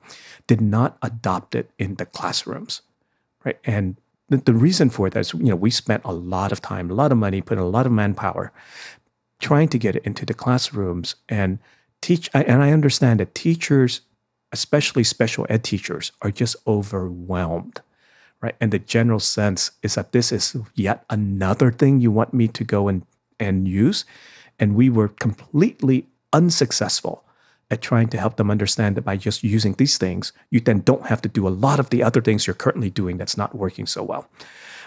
[0.48, 2.82] did not adopt it in the classrooms,
[3.44, 3.60] right?
[3.64, 3.98] And
[4.30, 6.94] the, the reason for that is, you know, we spent a lot of time, a
[6.94, 8.52] lot of money, put a lot of manpower
[9.40, 11.60] trying to get it into the classrooms and
[12.02, 12.30] teach.
[12.34, 14.02] And I understand that teachers,
[14.52, 17.82] especially special ed teachers, are just overwhelmed
[18.42, 18.56] right?
[18.60, 22.64] And the general sense is that this is yet another thing you want me to
[22.64, 23.06] go and,
[23.40, 24.06] and use.
[24.60, 27.24] And we were completely unsuccessful
[27.72, 31.06] at trying to help them understand that by just using these things, you then don't
[31.06, 33.86] have to do a lot of the other things you're currently doing that's not working
[33.86, 34.28] so well.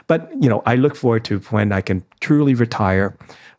[0.09, 3.17] But you know, I look forward to when I can truly retire,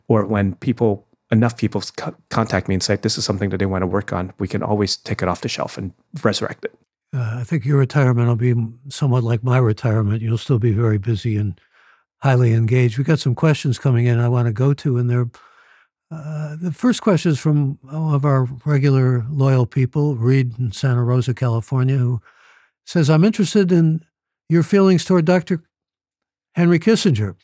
[0.08, 1.82] or when people enough people
[2.28, 4.32] contact me and say this is something that they want to work on.
[4.38, 6.78] We can always take it off the shelf and resurrect it.
[7.14, 8.54] Uh, I think your retirement will be
[8.88, 10.20] somewhat like my retirement.
[10.20, 11.60] You'll still be very busy and
[12.18, 12.98] highly engaged.
[12.98, 15.30] We've got some questions coming in I want to go to, and they're
[16.10, 21.02] uh, the first question is from one of our regular loyal people, Reed in Santa
[21.02, 22.20] Rosa, California, who
[22.84, 24.04] says, I'm interested in
[24.48, 25.62] your feelings toward Dr.
[26.54, 27.34] Henry Kissinger,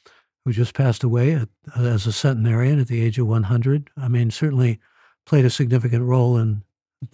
[0.45, 3.91] who just passed away at, as a centenarian at the age of 100.
[3.97, 4.79] I mean, certainly
[5.27, 6.63] played a significant role in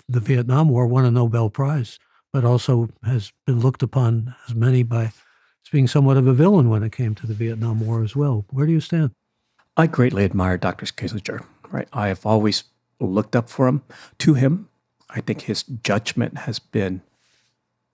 [0.08, 1.98] the Vietnam War, won a Nobel Prize
[2.36, 6.68] but also has been looked upon as many by as being somewhat of a villain
[6.68, 8.44] when it came to the Vietnam War as well.
[8.50, 9.12] Where do you stand?
[9.74, 10.84] I greatly admire Dr.
[10.84, 11.42] Kissinger.
[11.70, 12.64] Right, I have always
[13.00, 13.84] looked up for him
[14.18, 14.68] to him.
[15.08, 17.00] I think his judgment has been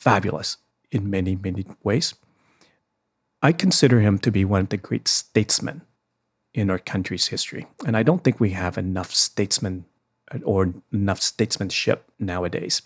[0.01, 0.57] fabulous
[0.91, 2.13] in many many ways.
[3.43, 5.83] I consider him to be one of the great statesmen
[6.53, 9.85] in our country's history, and I don't think we have enough statesmen
[10.43, 12.83] or enough statesmanship nowadays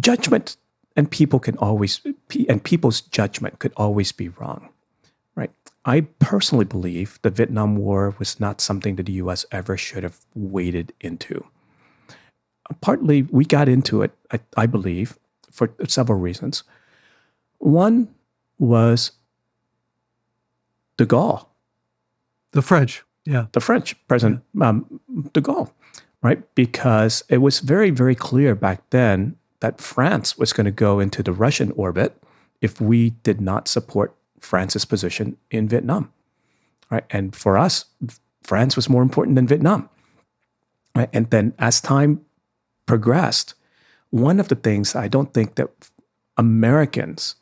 [0.00, 0.56] judgment
[0.96, 2.00] and people can always
[2.48, 4.68] and people's judgment could always be wrong
[5.34, 5.50] right?
[5.84, 10.18] I personally believe the vietnam war was not something that the us ever should have
[10.34, 11.44] waded into.
[12.80, 15.18] Partly we got into it i, I believe
[15.50, 16.64] for several reasons.
[17.58, 18.08] One
[18.58, 19.12] was
[20.96, 21.46] de gaulle.
[22.52, 23.46] The french yeah.
[23.52, 24.68] The french president yeah.
[24.68, 25.00] um,
[25.32, 25.70] de gaulle
[26.22, 26.42] right?
[26.54, 31.22] Because it was very very clear back then that France was going to go into
[31.22, 32.20] the Russian orbit
[32.60, 36.12] if we did not support France's position in Vietnam.
[36.90, 37.04] Right?
[37.10, 37.86] And for us,
[38.42, 39.88] France was more important than Vietnam.
[40.96, 41.08] Right?
[41.12, 42.26] And then as time
[42.86, 43.54] progressed,
[44.10, 45.70] one of the things I don't think that
[46.36, 47.36] Americans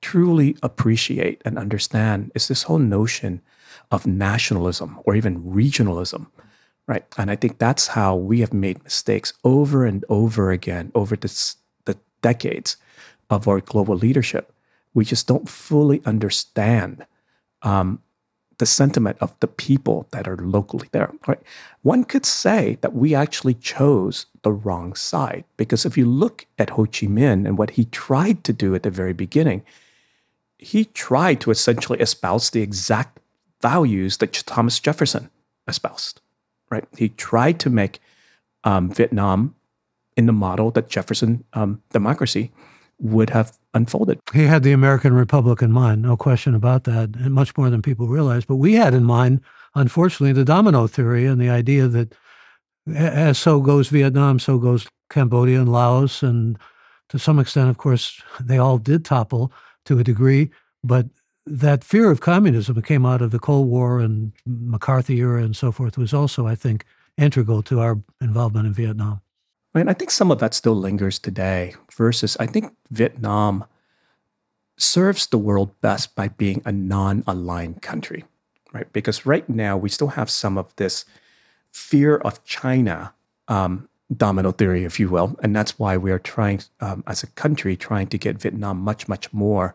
[0.00, 3.42] truly appreciate and understand is this whole notion
[3.90, 6.28] of nationalism or even regionalism
[6.88, 7.04] Right.
[7.18, 11.56] And I think that's how we have made mistakes over and over again over this,
[11.84, 12.78] the decades
[13.28, 14.54] of our global leadership.
[14.94, 17.04] We just don't fully understand
[17.60, 18.00] um,
[18.56, 21.12] the sentiment of the people that are locally there.
[21.26, 21.40] Right?
[21.82, 26.70] One could say that we actually chose the wrong side because if you look at
[26.70, 29.62] Ho Chi Minh and what he tried to do at the very beginning,
[30.56, 33.20] he tried to essentially espouse the exact
[33.60, 35.28] values that Thomas Jefferson
[35.66, 36.22] espoused
[36.70, 36.84] right?
[36.96, 38.00] He tried to make
[38.64, 39.54] um, Vietnam
[40.16, 42.50] in the model that Jefferson um, democracy
[43.00, 44.18] would have unfolded.
[44.32, 47.82] He had the American Republic in mind, no question about that, and much more than
[47.82, 48.44] people realize.
[48.44, 49.40] But we had in mind,
[49.74, 52.14] unfortunately, the domino theory and the idea that
[52.94, 56.22] as so goes Vietnam, so goes Cambodia and Laos.
[56.22, 56.58] And
[57.10, 59.52] to some extent, of course, they all did topple
[59.84, 60.50] to a degree.
[60.82, 61.06] But
[61.50, 65.56] that fear of communism that came out of the Cold War and McCarthy era and
[65.56, 66.84] so forth was also, I think,
[67.16, 69.20] integral to our involvement in Vietnam.
[69.74, 73.64] And I think some of that still lingers today, versus I think Vietnam
[74.76, 78.24] serves the world best by being a non aligned country,
[78.72, 78.90] right?
[78.92, 81.04] Because right now we still have some of this
[81.70, 83.14] fear of China
[83.46, 87.28] um, domino theory, if you will, and that's why we are trying, um, as a
[87.28, 89.74] country, trying to get Vietnam much, much more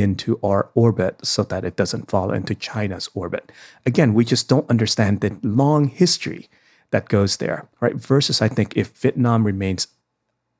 [0.00, 3.50] into our orbit so that it doesn't fall into China's orbit.
[3.84, 6.48] Again, we just don't understand the long history
[6.90, 7.96] that goes there, right?
[7.96, 9.88] Versus, I think, if Vietnam remains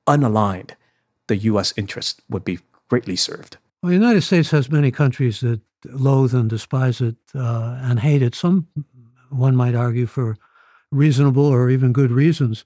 [0.06, 0.70] unaligned,
[1.26, 1.72] the U.S.
[1.76, 3.58] interest would be greatly served.
[3.82, 8.22] Well, the United States has many countries that loathe and despise it uh, and hate
[8.22, 8.34] it.
[8.34, 8.66] Some,
[9.30, 10.36] one might argue, for
[10.90, 12.64] reasonable or even good reasons.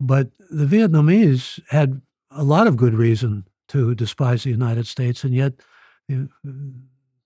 [0.00, 5.34] But the Vietnamese had a lot of good reason to despise the United States, and
[5.34, 5.54] yet,
[6.08, 6.30] and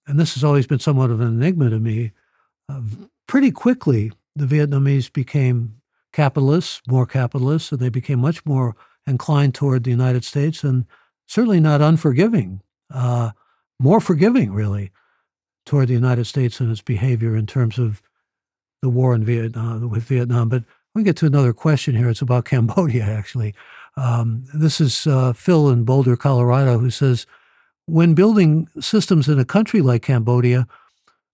[0.06, 2.12] this has always been somewhat of an enigma to me.
[2.68, 2.82] Uh,
[3.26, 5.80] pretty quickly, the Vietnamese became
[6.12, 8.74] capitalists, more capitalists, and they became much more
[9.06, 10.84] inclined toward the United States, and
[11.26, 12.60] certainly not unforgiving,
[12.92, 13.30] uh,
[13.78, 14.90] more forgiving, really,
[15.66, 18.02] toward the United States and its behavior in terms of
[18.82, 20.48] the war in Vietnam with Vietnam.
[20.48, 20.64] But
[20.94, 22.08] we get to another question here.
[22.08, 23.54] It's about Cambodia, actually.
[23.96, 27.26] Um, this is uh, Phil in Boulder, Colorado, who says,
[27.90, 30.66] when building systems in a country like Cambodia,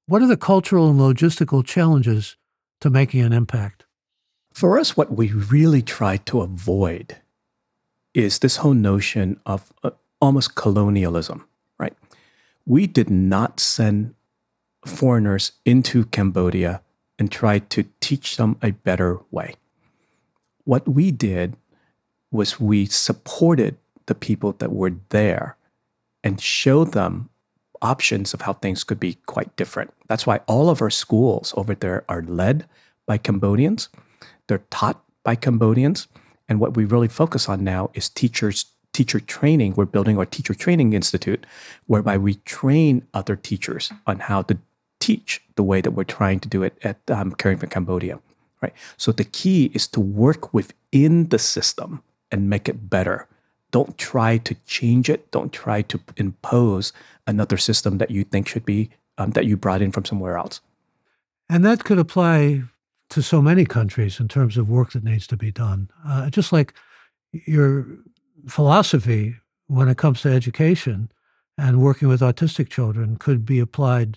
[0.07, 2.37] what are the cultural and logistical challenges
[2.81, 3.85] to making an impact?
[4.55, 7.17] For us, what we really try to avoid
[8.15, 9.91] is this whole notion of uh,
[10.21, 11.47] almost colonialism,
[11.79, 11.93] right?
[12.65, 14.15] We did not send
[14.87, 16.81] foreigners into Cambodia
[17.19, 19.55] and try to teach them a better way.
[20.65, 21.57] What we did
[22.31, 25.57] was we supported the people that were there
[26.27, 27.29] and show them
[27.81, 29.95] options of how things could be quite different.
[30.09, 32.67] That's why all of our schools over there are led
[33.07, 33.89] by Cambodians.
[34.49, 36.09] They're taught by Cambodians.
[36.49, 39.75] And what we really focus on now is teachers teacher training.
[39.75, 41.47] We're building our teacher training institute
[41.87, 44.59] whereby we train other teachers on how to
[44.99, 48.19] teach the way that we're trying to do it at um, Caring for Cambodia,
[48.61, 48.73] right?
[48.97, 53.29] So the key is to work within the system and make it better.
[53.77, 55.31] Don't try to change it.
[55.33, 56.95] Don't try to impose
[57.27, 60.63] another system that you think should be um, that you brought in from somewhere else.
[61.51, 62.63] And that could apply
[63.11, 65.91] to so many countries in terms of work that needs to be done.
[66.09, 66.73] Uh, just like
[67.33, 67.87] your
[68.49, 69.37] philosophy
[69.67, 71.13] when it comes to education
[71.59, 74.17] and working with autistic children could be applied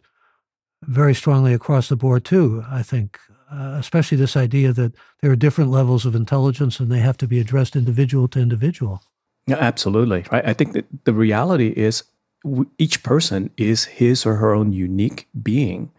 [0.84, 2.64] very strongly across the board too.
[2.72, 3.20] I think,
[3.52, 7.28] uh, especially this idea that there are different levels of intelligence and they have to
[7.28, 9.04] be addressed individual to individual.
[9.48, 10.26] Yeah, absolutely.
[10.32, 10.46] Right.
[10.46, 12.04] I think that the reality is
[12.78, 15.92] each person is his or her own unique being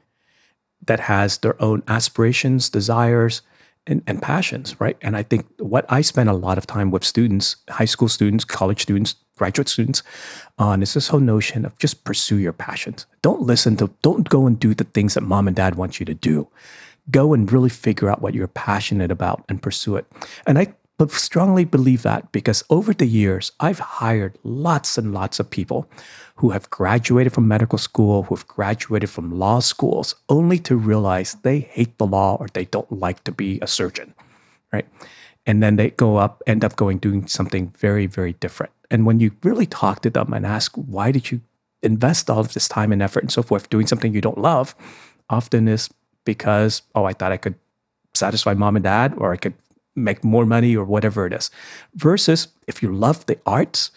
[0.86, 3.42] that has their own aspirations, desires,
[3.86, 4.96] and, and passions, right?
[5.02, 8.44] And I think what I spend a lot of time with students, high school students,
[8.44, 10.02] college students, graduate students,
[10.58, 13.06] on is this whole notion of just pursue your passions.
[13.22, 16.06] Don't listen to, don't go and do the things that mom and dad want you
[16.06, 16.48] to do.
[17.10, 20.06] Go and really figure out what you're passionate about and pursue it.
[20.46, 25.40] And I but strongly believe that because over the years, I've hired lots and lots
[25.40, 25.88] of people
[26.36, 31.38] who have graduated from medical school, who have graduated from law schools, only to realize
[31.40, 34.12] they hate the law or they don't like to be a surgeon,
[34.74, 34.86] right?
[35.46, 38.74] And then they go up, end up going doing something very, very different.
[38.90, 41.40] And when you really talk to them and ask, why did you
[41.82, 44.74] invest all of this time and effort and so forth doing something you don't love,
[45.30, 45.88] often is
[46.26, 47.54] because, oh, I thought I could
[48.12, 49.54] satisfy mom and dad or I could
[50.04, 51.50] make more money or whatever it is.
[51.94, 53.90] Versus if you love the arts,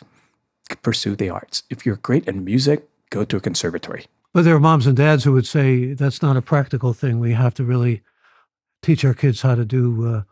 [0.81, 1.63] pursue the arts.
[1.69, 4.05] If you're great in music, go to a conservatory.
[4.33, 7.19] But there are moms and dads who would say that's not a practical thing.
[7.19, 8.01] We have to really
[8.81, 10.23] teach our kids how to do uh,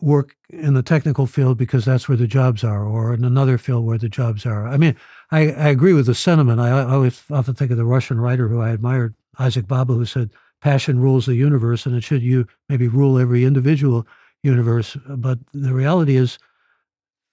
[0.00, 3.84] work in the technical field because that's where the jobs are, or in another field
[3.84, 4.66] where the jobs are.
[4.66, 4.96] I mean,
[5.30, 6.60] I, I agree with the sentiment.
[6.60, 10.06] I, I always often think of the Russian writer who I admired, Isaac Babel, who
[10.06, 14.06] said, "Passion rules the universe, and it should you maybe rule every individual
[14.42, 14.96] universe.
[15.08, 16.38] But the reality is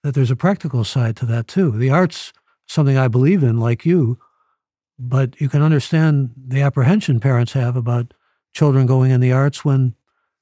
[0.02, 1.70] that there's a practical side to that too.
[1.70, 2.32] The arts,
[2.66, 4.18] something I believe in, like you,
[4.98, 8.14] but you can understand the apprehension parents have about
[8.52, 9.94] children going in the arts when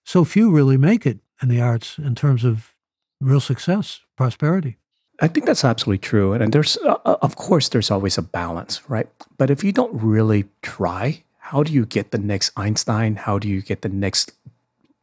[0.05, 2.75] so few really make it in the arts in terms of
[3.21, 4.79] real success, prosperity.
[5.21, 6.35] I think that's absolutely true.
[6.35, 9.09] And there's, uh, uh, of course, there's always a balance, right?
[9.39, 13.17] But if you don't really try, how do you get the next Einstein?
[13.17, 14.33] How do you get the next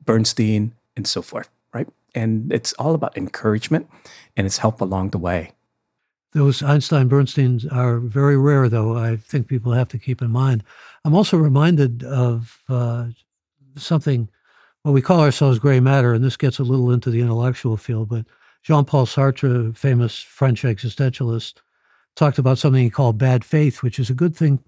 [0.06, 0.74] Bernstein?
[0.96, 1.50] and so forth?
[2.16, 3.90] And it's all about encouragement
[4.38, 5.52] and it's help along the way.
[6.34, 8.98] Those Einstein Bernsteins are very rare, though.
[8.98, 10.64] I think people have to keep in mind.
[11.06, 13.10] I'm also reminded of uh,
[13.78, 14.30] something.
[14.84, 18.10] Well, we call ourselves gray matter, and this gets a little into the intellectual field.
[18.10, 18.26] But
[18.64, 21.56] Jean-Paul Sartre, famous French existentialist,
[22.16, 24.60] talked about something he called bad faith, which is a good thing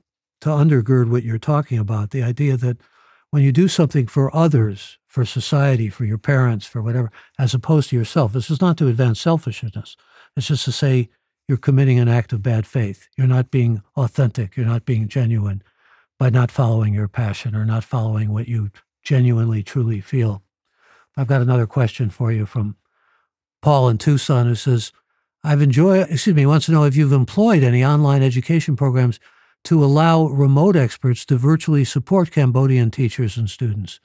[0.41, 2.11] to undergird what you're talking about.
[2.11, 2.77] The idea that
[3.31, 7.09] when you do something for others, for society, for your parents, for whatever,
[7.39, 9.95] as opposed to yourself, this is not to advance selfishness.
[10.35, 11.07] It's just to say
[11.47, 13.07] you're committing an act of bad faith.
[13.15, 14.57] You're not being authentic.
[14.57, 15.63] You're not being genuine
[16.19, 18.71] by not following your passion or not following what you
[19.03, 20.43] genuinely, truly feel.
[21.15, 22.75] I've got another question for you from
[23.61, 24.91] Paul in Tucson who says,
[25.45, 29.21] I've enjoyed, excuse me, wants to know if you've employed any online education programs
[29.63, 34.01] to allow remote experts to virtually support Cambodian teachers and students.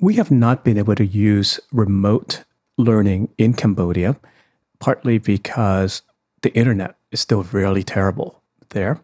[0.00, 2.44] We have not been able to use remote
[2.76, 4.16] learning in Cambodia,
[4.80, 6.02] partly because
[6.42, 9.00] the internet is still really terrible there.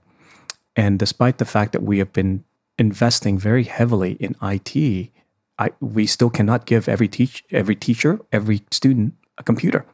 [0.76, 2.44] And despite the fact that we have been
[2.78, 5.10] investing very heavily in IT,
[5.58, 9.84] I, we still cannot give every teach every teacher, every student a computer.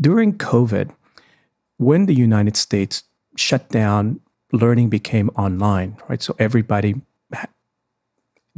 [0.00, 0.90] During COVID,
[1.76, 3.04] when the United States
[3.36, 4.20] shut down,
[4.52, 6.22] learning became online, right?
[6.22, 7.00] So everybody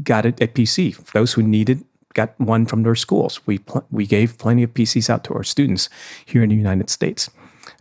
[0.03, 0.97] got it at PC.
[1.13, 1.85] Those who needed
[2.15, 3.41] got one from their schools.
[3.47, 5.89] We pl- we gave plenty of PCs out to our students
[6.25, 7.31] here in the United States,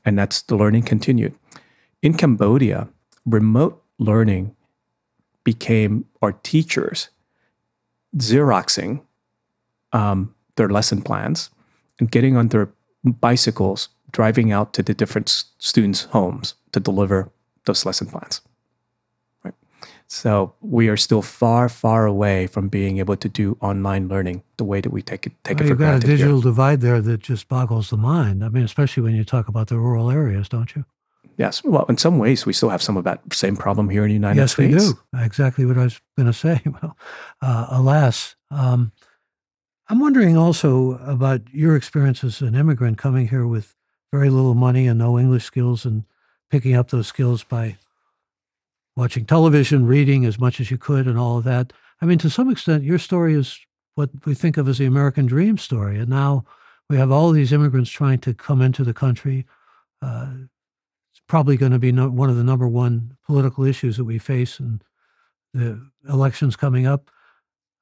[0.03, 1.33] and that's the learning continued.
[2.01, 2.89] In Cambodia,
[3.25, 4.55] remote learning
[5.43, 7.09] became our teachers
[8.17, 9.01] xeroxing
[9.91, 11.49] um, their lesson plans
[11.99, 12.69] and getting on their
[13.03, 17.31] bicycles, driving out to the different students' homes to deliver
[17.65, 18.41] those lesson plans.
[20.13, 24.63] So we are still far, far away from being able to do online learning the
[24.63, 26.51] way that we take it take well, it for you've got a digital here.
[26.51, 28.45] divide there that just boggles the mind.
[28.45, 30.85] I mean, especially when you talk about the rural areas, don't you?
[31.37, 31.63] Yes.
[31.63, 34.13] Well, in some ways, we still have some of that same problem here in the
[34.13, 34.75] United yes, States.
[34.85, 34.99] we do.
[35.15, 36.61] Exactly what I was going to say.
[36.63, 36.95] Well,
[37.41, 38.91] uh, alas, um,
[39.89, 43.73] I'm wondering also about your experience as an immigrant coming here with
[44.11, 46.03] very little money and no English skills and
[46.51, 47.77] picking up those skills by
[48.95, 51.73] watching television, reading as much as you could, and all of that.
[52.01, 53.59] I mean, to some extent, your story is
[53.95, 55.99] what we think of as the American dream story.
[55.99, 56.45] And now
[56.89, 59.45] we have all these immigrants trying to come into the country.
[60.01, 60.27] Uh,
[61.11, 64.17] it's probably going to be no, one of the number one political issues that we
[64.17, 64.81] face in
[65.53, 65.79] the
[66.09, 67.09] elections coming up.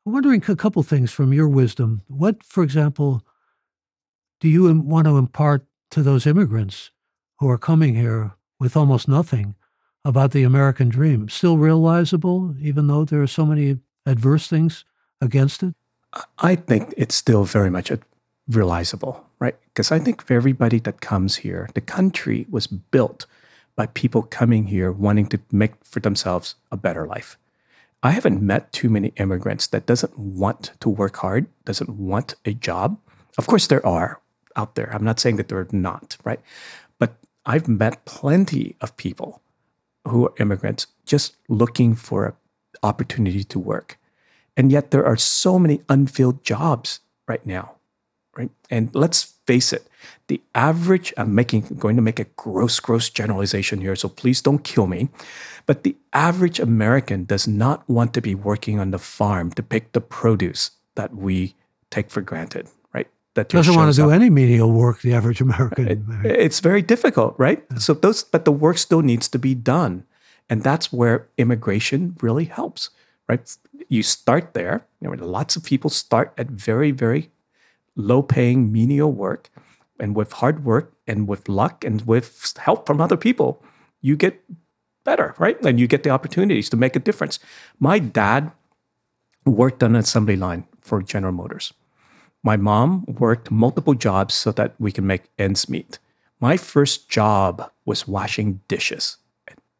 [0.05, 2.01] I'm wondering a couple things from your wisdom.
[2.07, 3.25] What, for example,
[4.39, 6.91] do you want to impart to those immigrants
[7.39, 9.55] who are coming here with almost nothing
[10.03, 11.29] about the American dream?
[11.29, 14.85] Still realizable, even though there are so many adverse things
[15.21, 15.75] against it?
[16.39, 17.91] I think it's still very much
[18.47, 19.55] realizable, right?
[19.65, 23.25] Because I think for everybody that comes here, the country was built
[23.75, 27.37] by people coming here wanting to make for themselves a better life.
[28.03, 32.53] I haven't met too many immigrants that doesn't want to work hard, doesn't want a
[32.53, 32.97] job.
[33.37, 34.19] Of course, there are
[34.55, 34.93] out there.
[34.93, 36.39] I'm not saying that there are not, right?
[36.99, 37.13] But
[37.45, 39.41] I've met plenty of people
[40.07, 42.33] who are immigrants just looking for an
[42.83, 43.97] opportunity to work.
[44.57, 47.75] And yet there are so many unfilled jobs right now,
[48.35, 48.51] right?
[48.69, 49.87] And let's face it,
[50.27, 54.63] the average, I'm making going to make a gross, gross generalization here, so please don't
[54.63, 55.09] kill me.
[55.65, 59.91] But the average American does not want to be working on the farm to pick
[59.91, 61.55] the produce that we
[61.89, 62.67] take for granted?
[63.35, 64.13] That Doesn't want to do up.
[64.13, 66.21] any menial work, the average American.
[66.25, 67.63] It's very difficult, right?
[67.79, 70.03] So those, but the work still needs to be done,
[70.49, 72.89] and that's where immigration really helps,
[73.29, 73.39] right?
[73.87, 74.85] You start there.
[74.99, 77.29] You know, lots of people start at very, very
[77.95, 79.49] low-paying menial work,
[79.97, 83.63] and with hard work and with luck and with help from other people,
[84.01, 84.43] you get
[85.05, 85.57] better, right?
[85.63, 87.39] And you get the opportunities to make a difference.
[87.79, 88.51] My dad
[89.45, 91.73] worked on an assembly line for General Motors.
[92.43, 95.99] My mom worked multiple jobs so that we can make ends meet.
[96.39, 99.17] My first job was washing dishes,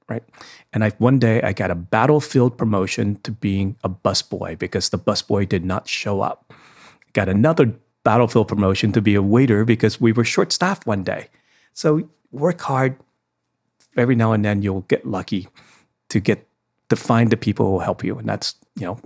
[0.08, 0.24] right?
[0.72, 5.00] And I one day I got a battlefield promotion to being a busboy because the
[5.00, 6.54] busboy did not show up.
[7.14, 11.30] Got another battlefield promotion to be a waiter because we were short staffed one day.
[11.74, 12.96] So work hard.
[13.98, 15.48] Every now and then you'll get lucky
[16.10, 16.48] to get
[16.90, 18.18] to find the people who will help you.
[18.18, 19.00] And that's, you know,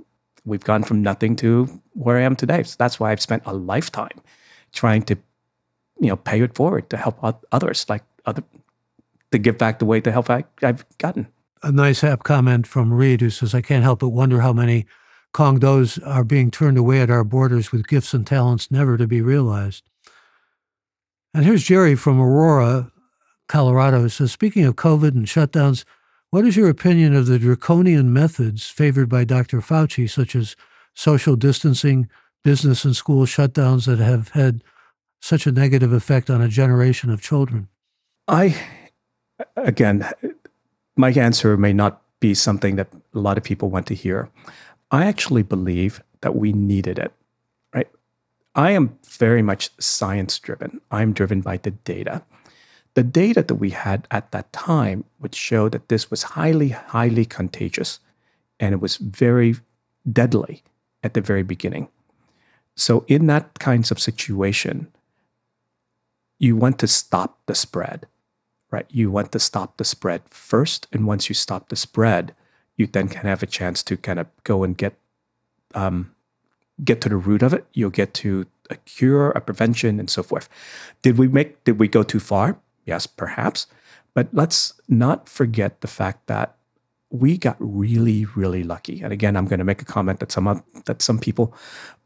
[0.46, 2.64] we've gone from nothing to where I am today.
[2.64, 4.22] So that's why I've spent a lifetime
[4.72, 5.16] trying to,
[6.00, 7.20] you know, pay it forward to help
[7.52, 8.43] others, like other,
[9.32, 11.28] to give back the way to help I, I've gotten.
[11.64, 14.86] a nice app comment from Reed who says, I can't help but wonder how many
[15.34, 19.08] Cuong Dos are being turned away at our borders with gifts and talents never to
[19.08, 19.84] be realized.
[21.34, 22.91] And here's Jerry from Aurora,
[23.50, 25.84] Colorado, who says, Speaking of COVID and shutdowns,
[26.36, 29.62] what is your opinion of the draconian methods favored by Dr.
[29.62, 30.58] Fauci, such as
[30.94, 32.10] social distancing,
[32.44, 34.62] business and school shutdowns that have had
[35.22, 37.70] such a negative effect on a generation of children?
[38.28, 38.54] I,
[39.56, 40.06] again,
[40.98, 44.30] my answer may not be something that a lot of people want to hear.
[44.92, 47.14] I actually believe that we needed it,
[47.74, 47.88] right?
[48.56, 50.82] I am very much science driven.
[50.92, 52.24] I'm driven by the data.
[52.96, 57.26] The data that we had at that time would show that this was highly, highly
[57.26, 58.00] contagious
[58.60, 59.56] and it was very
[60.12, 60.64] deadly
[61.04, 61.89] at the very beginning.
[62.76, 64.88] So, in that kinds of situation,
[66.39, 68.08] you want to stop the spread,
[68.72, 68.86] right?
[68.89, 70.88] You want to stop the spread first.
[70.91, 72.36] And once you stop the spread,
[72.76, 74.98] you then can have a chance to kind of go and get
[75.74, 76.14] um,
[76.84, 77.66] get to the root of it.
[77.74, 80.50] You'll get to a cure, a prevention, and so forth.
[81.02, 81.64] Did we make?
[81.64, 82.58] Did we go too far?
[82.86, 83.68] Yes, perhaps.
[84.14, 86.56] But let's not forget the fact that
[87.10, 89.02] we got really, really lucky.
[89.02, 91.54] And again, I'm going to make a comment that some that some people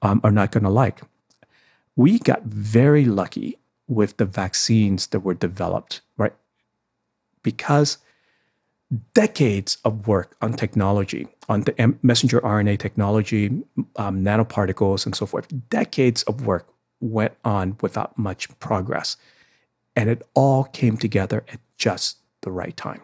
[0.02, 1.02] um, are not going to like.
[1.96, 3.58] We got very lucky
[3.88, 6.34] with the vaccines that were developed, right?
[7.44, 7.98] Because
[9.14, 13.64] decades of work on technology, on the messenger RNA technology,
[13.98, 16.68] um, nanoparticles, and so forth, decades of work
[17.00, 19.18] went on without much progress.
[20.00, 23.02] And it all came together at just the right time.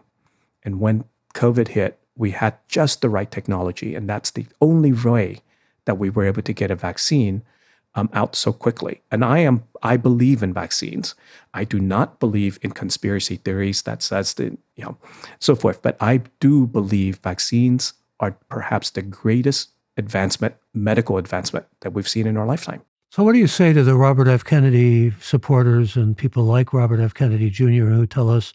[0.63, 3.95] And when COVID hit, we had just the right technology.
[3.95, 5.41] And that's the only way
[5.83, 7.41] that we were able to get a vaccine
[7.95, 9.01] um, out so quickly.
[9.11, 11.15] And I am I believe in vaccines.
[11.53, 14.97] I do not believe in conspiracy theories that says that you know
[15.37, 15.81] so forth.
[15.81, 17.91] But I do believe vaccines
[18.21, 22.83] are perhaps the greatest advancement, medical advancement that we've seen in our lifetime.
[23.15, 24.43] So, what do you say to the Robert F.
[24.43, 27.13] Kennedy supporters and people like Robert F.
[27.13, 27.85] Kennedy Jr.
[27.85, 28.51] who tell us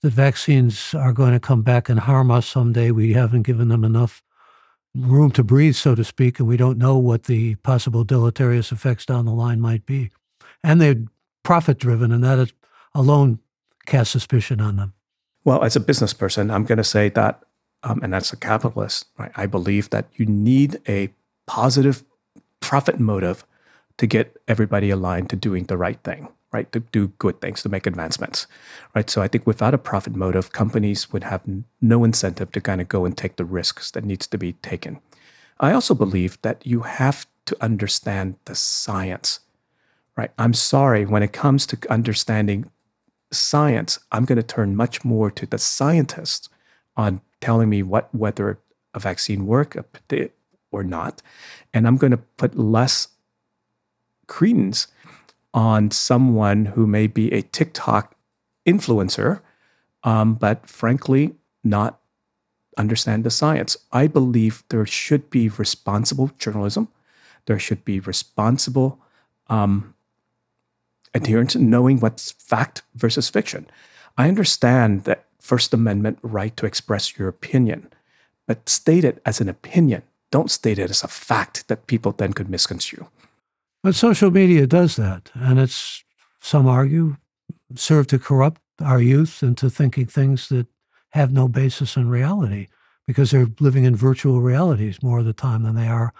[0.00, 2.90] that vaccines are going to come back and harm us someday?
[2.90, 4.20] We haven't given them enough
[4.96, 9.06] room to breathe, so to speak, and we don't know what the possible deleterious effects
[9.06, 10.10] down the line might be.
[10.64, 11.04] And they're
[11.44, 12.50] profit driven, and that
[12.96, 13.38] alone
[13.86, 14.94] casts suspicion on them.
[15.44, 17.44] Well, as a business person, I'm going to say that,
[17.84, 19.30] um, and that's a capitalist, right?
[19.36, 21.14] I believe that you need a
[21.46, 22.02] positive
[22.58, 23.44] profit motive
[24.02, 26.70] to get everybody aligned to doing the right thing right?
[26.72, 28.46] To do good things, to make advancements,
[28.94, 29.08] right?
[29.08, 31.40] So I think without a profit motive, companies would have
[31.80, 35.00] no incentive to kind of go and take the risks that needs to be taken.
[35.60, 39.40] I also believe that you have to understand the science,
[40.16, 40.30] right?
[40.36, 42.70] I'm sorry, when it comes to understanding
[43.30, 46.50] science, I'm going to turn much more to the scientists
[46.96, 48.58] on telling me what whether
[48.92, 49.74] a vaccine work
[50.70, 51.22] or not,
[51.72, 53.08] and I'm going to put less
[54.32, 54.86] credence
[55.52, 58.16] on someone who may be a TikTok
[58.66, 59.40] influencer,
[60.04, 62.00] um, but frankly, not
[62.78, 63.76] understand the science.
[63.92, 66.88] I believe there should be responsible journalism.
[67.44, 68.98] There should be responsible
[69.48, 69.94] um,
[71.12, 73.66] adherence in knowing what's fact versus fiction.
[74.16, 77.92] I understand that First Amendment right to express your opinion,
[78.46, 80.02] but state it as an opinion.
[80.30, 83.08] Don't state it as a fact that people then could misconstrue.
[83.82, 86.04] But social media does that, and it's
[86.40, 87.16] some argue
[87.74, 90.66] serve to corrupt our youth into thinking things that
[91.10, 92.68] have no basis in reality
[93.06, 96.12] because they're living in virtual realities more of the time than they are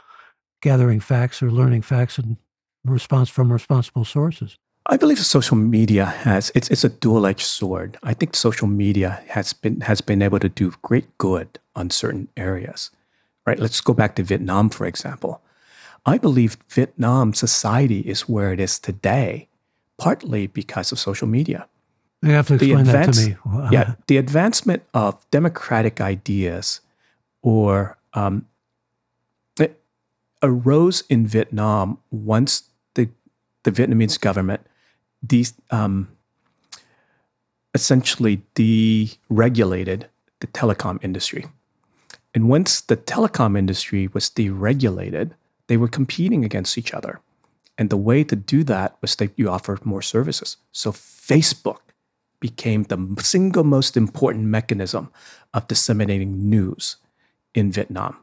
[0.60, 2.36] gathering facts or learning facts in
[2.84, 4.58] response from responsible sources.
[4.86, 7.96] I believe social media has it's it's a dual-edged sword.
[8.02, 12.28] I think social media has been has been able to do great good on certain
[12.36, 12.90] areas.
[13.46, 13.58] Right?
[13.58, 15.40] Let's go back to Vietnam for example.
[16.05, 19.48] I believe Vietnam society is where it is today,
[19.98, 21.68] partly because of social media.
[22.22, 23.68] You have to explain advance, that to me.
[23.72, 26.80] yeah, the advancement of democratic ideas
[27.42, 28.46] or um,
[29.59, 29.80] it
[30.42, 33.09] arose in Vietnam once the,
[33.64, 34.61] the Vietnamese government
[35.26, 36.09] de- um,
[37.74, 40.05] essentially deregulated
[40.40, 41.46] the telecom industry.
[42.34, 45.32] And once the telecom industry was deregulated,
[45.68, 47.20] they were competing against each other.
[47.78, 50.56] And the way to do that was that you offered more services.
[50.72, 51.78] So Facebook
[52.40, 55.10] became the single most important mechanism
[55.54, 56.96] of disseminating news
[57.54, 58.16] in Vietnam.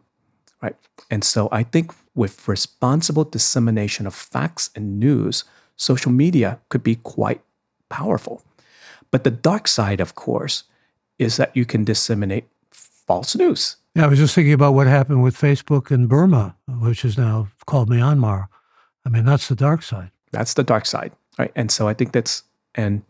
[0.61, 0.75] Right.
[1.09, 5.45] And so I think with responsible dissemination of facts and news,
[5.77, 7.41] social media could be quite
[7.89, 8.43] powerful.
[9.09, 10.63] But the dark side, of course,
[11.17, 13.77] is that you can disseminate false news.
[13.95, 17.47] Yeah, I was just thinking about what happened with Facebook in Burma, which is now
[17.65, 18.47] called Myanmar.
[19.05, 20.11] I mean, that's the dark side.
[20.31, 21.51] That's the dark side, right?
[21.55, 22.43] And so I think that's,
[22.75, 23.01] and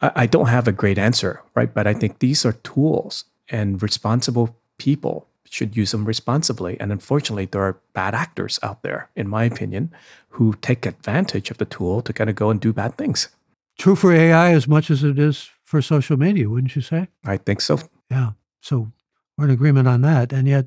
[0.00, 1.72] I, I don't have a great answer, right?
[1.72, 6.78] But I think these are tools, and responsible people should use them responsibly.
[6.80, 9.92] And unfortunately, there are bad actors out there, in my opinion,
[10.28, 13.28] who take advantage of the tool to kind of go and do bad things.
[13.76, 17.08] True for AI as much as it is for social media, wouldn't you say?
[17.24, 17.80] I think so.
[18.10, 18.32] Yeah.
[18.60, 18.92] So
[19.36, 20.32] we're in agreement on that.
[20.32, 20.66] And yet,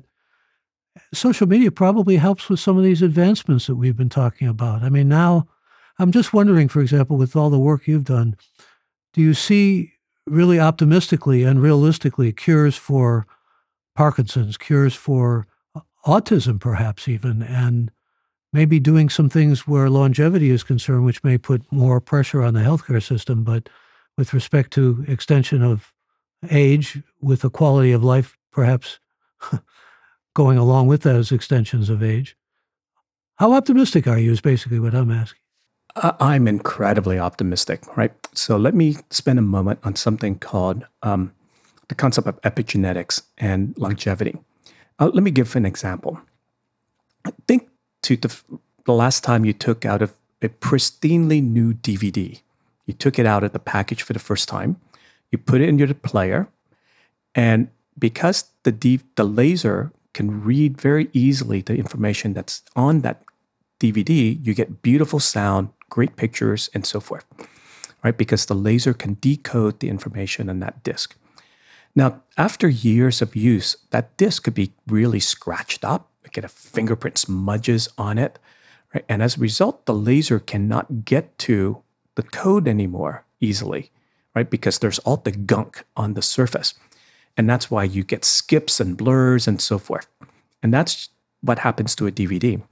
[1.12, 4.82] social media probably helps with some of these advancements that we've been talking about.
[4.82, 5.48] I mean, now
[5.98, 8.36] I'm just wondering, for example, with all the work you've done,
[9.12, 9.92] do you see
[10.26, 13.26] really optimistically and realistically cures for
[13.94, 17.90] Parkinson's, cures for uh, autism, perhaps even, and
[18.52, 22.60] maybe doing some things where longevity is concerned, which may put more pressure on the
[22.60, 23.68] healthcare system, but
[24.16, 25.92] with respect to extension of
[26.50, 29.00] age with a quality of life, perhaps
[30.34, 32.36] going along with those extensions of age.
[33.36, 35.40] How optimistic are you, is basically what I'm asking.
[35.96, 38.12] I'm incredibly optimistic, right?
[38.32, 41.32] So let me spend a moment on something called um,
[41.88, 44.36] the concept of epigenetics and longevity.
[44.98, 46.20] Uh, let me give an example.
[47.46, 47.68] Think
[48.02, 48.34] to the,
[48.86, 52.40] the last time you took out of a pristinely new DVD.
[52.86, 54.80] You took it out of the package for the first time.
[55.30, 56.48] You put it into the player,
[57.34, 63.22] and because the the laser can read very easily the information that's on that
[63.80, 67.26] DVD, you get beautiful sound, great pictures, and so forth,
[68.02, 68.16] right?
[68.16, 71.16] Because the laser can decode the information on that disk.
[71.94, 77.18] Now, after years of use, that disk could be really scratched up, get a fingerprint
[77.18, 78.38] smudges on it,
[78.94, 79.04] right?
[79.08, 81.82] And as a result, the laser cannot get to
[82.16, 83.90] the code anymore easily,
[84.34, 84.48] right?
[84.48, 86.74] Because there's all the gunk on the surface.
[87.36, 90.06] And that's why you get skips and blurs and so forth.
[90.62, 91.08] And that's
[91.40, 92.62] what happens to a DVD.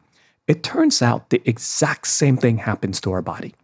[0.47, 3.55] It turns out the exact same thing happens to our body.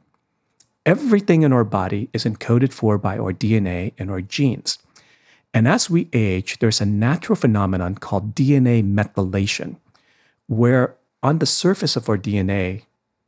[0.87, 4.79] Everything in our body is encoded for by our DNA and our genes.
[5.53, 9.77] And as we age, there's a natural phenomenon called DNA methylation,
[10.47, 12.83] where on the surface of our DNA,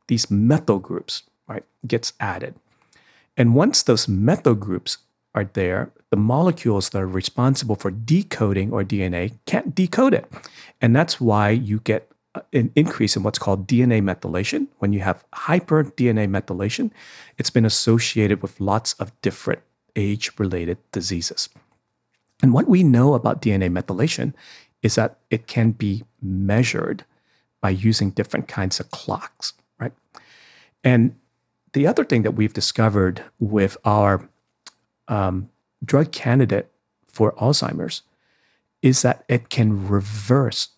[0.07, 2.55] these methyl groups right, gets added.
[3.35, 4.97] And once those methyl groups
[5.33, 10.25] are there, the molecules that are responsible for decoding our DNA can't decode it.
[10.81, 12.11] And that's why you get
[12.53, 14.67] an increase in what's called DNA methylation.
[14.79, 16.91] When you have hyper DNA methylation,
[17.37, 19.61] it's been associated with lots of different
[19.95, 21.49] age related diseases.
[22.41, 24.33] And what we know about DNA methylation
[24.81, 27.05] is that it can be measured
[27.61, 29.93] by using different kinds of clocks, right?
[30.83, 31.15] And
[31.73, 34.27] the other thing that we've discovered with our
[35.11, 35.49] um,
[35.83, 36.71] drug candidate
[37.07, 38.01] for Alzheimer's
[38.81, 40.69] is that it can reverse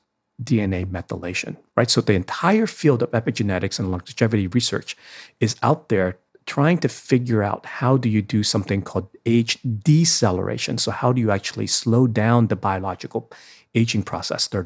[0.43, 1.89] DNA methylation, right?
[1.89, 4.97] So the entire field of epigenetics and longevity research
[5.39, 10.77] is out there trying to figure out how do you do something called age deceleration.
[10.77, 13.31] So how do you actually slow down the biological
[13.75, 14.47] aging process?
[14.47, 14.65] There are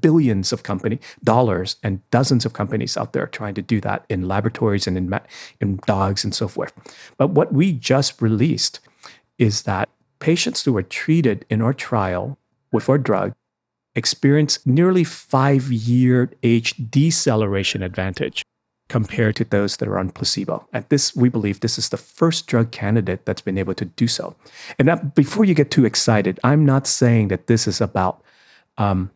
[0.00, 4.28] billions of company dollars and dozens of companies out there trying to do that in
[4.28, 5.20] laboratories and in,
[5.60, 6.72] in dogs and so forth.
[7.16, 8.80] But what we just released
[9.38, 12.38] is that patients who were treated in our trial
[12.72, 13.32] with our drug
[13.94, 18.44] experience nearly five year age deceleration advantage
[18.88, 20.66] compared to those that are on placebo.
[20.72, 24.08] And this, we believe, this is the first drug candidate that's been able to do
[24.08, 24.34] so.
[24.78, 28.20] And that, before you get too excited, I'm not saying that this is about
[28.78, 29.10] um,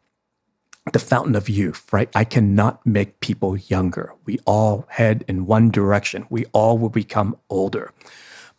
[0.93, 2.11] the fountain of youth, right?
[2.15, 4.13] I cannot make people younger.
[4.27, 6.27] We all head in one direction.
[6.29, 7.93] We all will become older.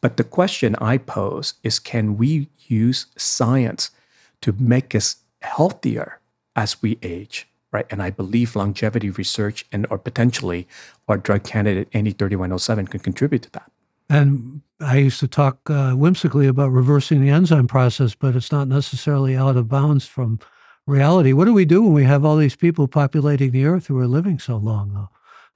[0.02, 3.92] But the question I pose is can we use science
[4.42, 6.20] to make us healthier
[6.56, 7.48] as we age?
[7.72, 7.86] Right.
[7.90, 10.68] And I believe longevity research and or potentially
[11.08, 13.70] our drug candidate NE3107 can contribute to that.
[14.10, 18.68] And I used to talk uh, whimsically about reversing the enzyme process, but it's not
[18.68, 20.40] necessarily out of bounds from
[20.88, 21.34] reality.
[21.34, 24.08] What do we do when we have all these people populating the earth who are
[24.08, 25.10] living so long, though?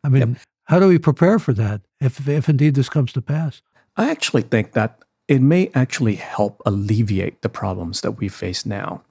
[0.03, 0.41] I mean, yep.
[0.65, 3.61] how do we prepare for that if, if indeed this comes to pass?
[3.97, 9.03] I actually think that it may actually help alleviate the problems that we face now.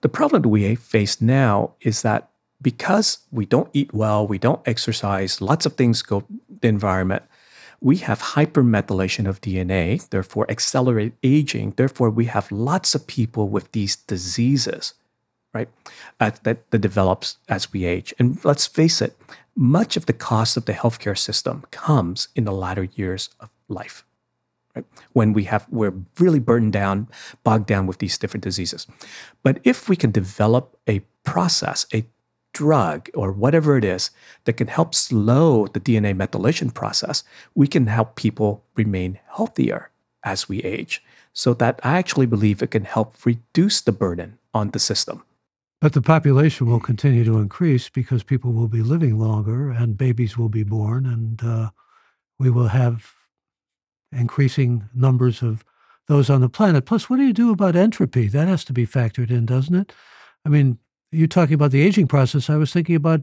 [0.00, 2.30] The problem that we face now is that
[2.62, 6.24] because we don't eat well, we don't exercise, lots of things go
[6.60, 7.22] the environment.
[7.80, 11.74] We have hypermethylation of DNA, therefore accelerated aging.
[11.76, 14.94] Therefore, we have lots of people with these diseases,
[15.54, 15.68] right?
[16.18, 18.14] That, that develops as we age.
[18.18, 19.16] And let's face it,
[19.56, 24.04] much of the cost of the healthcare system comes in the latter years of life
[24.78, 24.84] right?
[25.12, 27.08] When we have we're really burdened down,
[27.44, 28.86] bogged down with these different diseases.
[29.42, 32.04] But if we can develop a process, a
[32.52, 34.10] drug or whatever it is
[34.44, 37.22] that can help slow the DNA methylation process,
[37.54, 39.90] we can help people remain healthier
[40.24, 41.02] as we age.
[41.32, 45.22] So that I actually believe it can help reduce the burden on the system.
[45.80, 50.36] But the population will continue to increase because people will be living longer and babies
[50.36, 51.70] will be born, and uh,
[52.38, 53.12] we will have
[54.10, 55.64] increasing numbers of
[56.08, 56.86] those on the planet.
[56.86, 58.26] Plus, what do you do about entropy?
[58.26, 59.92] That has to be factored in, doesn't it?
[60.44, 60.78] I mean,
[61.12, 63.22] you're talking about the aging process, I was thinking about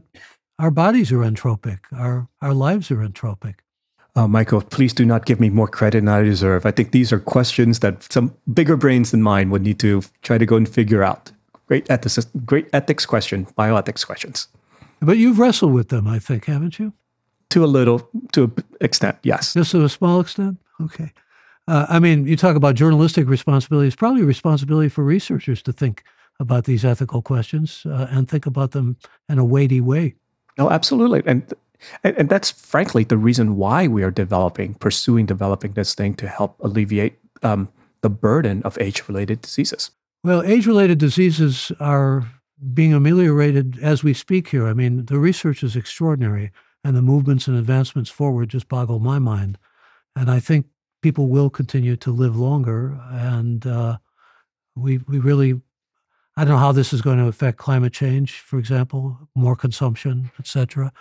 [0.58, 3.56] our bodies are entropic, our, our lives are entropic.
[4.14, 6.64] Uh, Michael, please do not give me more credit than I deserve.
[6.64, 10.38] I think these are questions that some bigger brains than mine would need to try
[10.38, 11.32] to go and figure out.
[11.66, 14.48] Great ethics, great ethics question, bioethics questions.
[15.00, 16.92] But you've wrestled with them, I think, haven't you?
[17.50, 19.54] To a little, to an extent, yes.
[19.54, 20.58] Just to a small extent?
[20.80, 21.12] Okay.
[21.68, 23.88] Uh, I mean, you talk about journalistic responsibility.
[23.88, 26.04] It's probably a responsibility for researchers to think
[26.38, 28.96] about these ethical questions uh, and think about them
[29.28, 30.14] in a weighty way.
[30.58, 31.22] No, absolutely.
[31.26, 31.52] And,
[32.04, 36.28] and, and that's frankly the reason why we are developing, pursuing developing this thing to
[36.28, 37.68] help alleviate um,
[38.02, 39.90] the burden of age related diseases.
[40.24, 42.26] Well, age related diseases are
[42.74, 44.66] being ameliorated as we speak here.
[44.66, 46.50] I mean, the research is extraordinary,
[46.82, 49.58] and the movements and advancements forward just boggle my mind.
[50.14, 50.66] And I think
[51.02, 53.98] people will continue to live longer, and uh,
[54.74, 55.60] we we really
[56.36, 60.30] I don't know how this is going to affect climate change, for example, more consumption,
[60.38, 60.92] et cetera.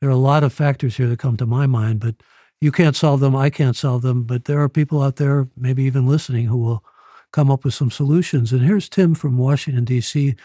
[0.00, 2.16] There are a lot of factors here that come to my mind, but
[2.60, 3.34] you can't solve them.
[3.34, 4.24] I can't solve them.
[4.24, 6.84] But there are people out there, maybe even listening, who will
[7.32, 8.52] come up with some solutions.
[8.52, 10.36] And here's Tim from Washington, D.C.,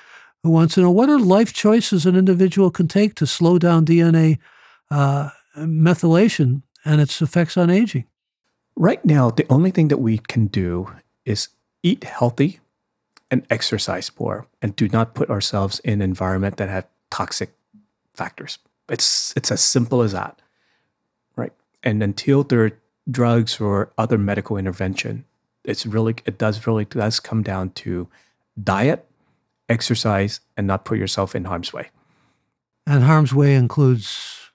[0.44, 3.86] who wants to know what are life choices an individual can take to slow down
[3.86, 4.38] DNA
[4.90, 8.06] uh, methylation and its effects on aging?
[8.76, 10.94] Right now, the only thing that we can do
[11.26, 11.50] is
[11.84, 12.60] eat healthy
[13.30, 17.54] and exercise more and do not put ourselves in an environment that have toxic
[18.14, 18.60] factors.
[18.90, 20.42] It's it's as simple as that.
[21.36, 21.52] Right.
[21.84, 22.72] And until there are
[23.10, 25.26] drugs or other medical intervention,
[25.68, 28.08] it's really it does really does come down to
[28.64, 29.06] diet,
[29.70, 31.90] exercise, and not put yourself in harm's way.
[32.86, 34.50] And harm's way includes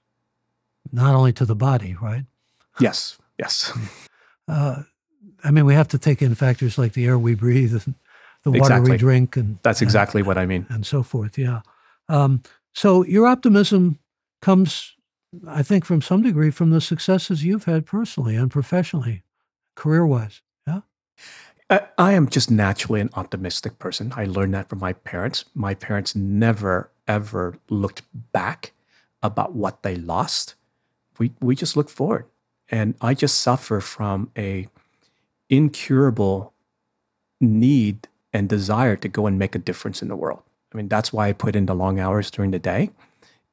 [0.91, 2.25] not only to the body, right?
[2.79, 3.17] Yes.
[3.39, 3.71] Yes.
[4.45, 4.83] Uh,
[5.41, 7.95] I mean, we have to take in factors like the air we breathe and
[8.43, 8.91] the water Exactly.
[8.91, 10.65] we drink, and That's exactly what I mean.
[10.69, 11.37] and so forth.
[11.37, 11.61] Yeah.
[12.09, 12.43] Um,
[12.73, 13.99] so your optimism
[14.41, 14.95] comes,
[15.47, 19.23] I think, from some degree from the successes you've had personally and professionally,
[19.75, 20.41] career wise.
[20.41, 20.52] Yeah.
[21.97, 24.13] I, am just naturally an optimistic person.
[24.15, 25.45] I learned that from my parents.
[25.55, 28.73] My parents never ever looked back
[29.21, 30.55] about what they lost.
[31.17, 32.25] We we just look forward.
[32.69, 34.67] And I just suffer from a
[35.49, 36.53] incurable
[37.39, 40.41] need and desire to go and make a difference in the world.
[40.73, 42.89] I mean, that's why I put in the long hours during the day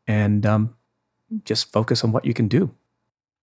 [0.06, 0.74] and um,
[1.44, 2.70] just focus on what you can do.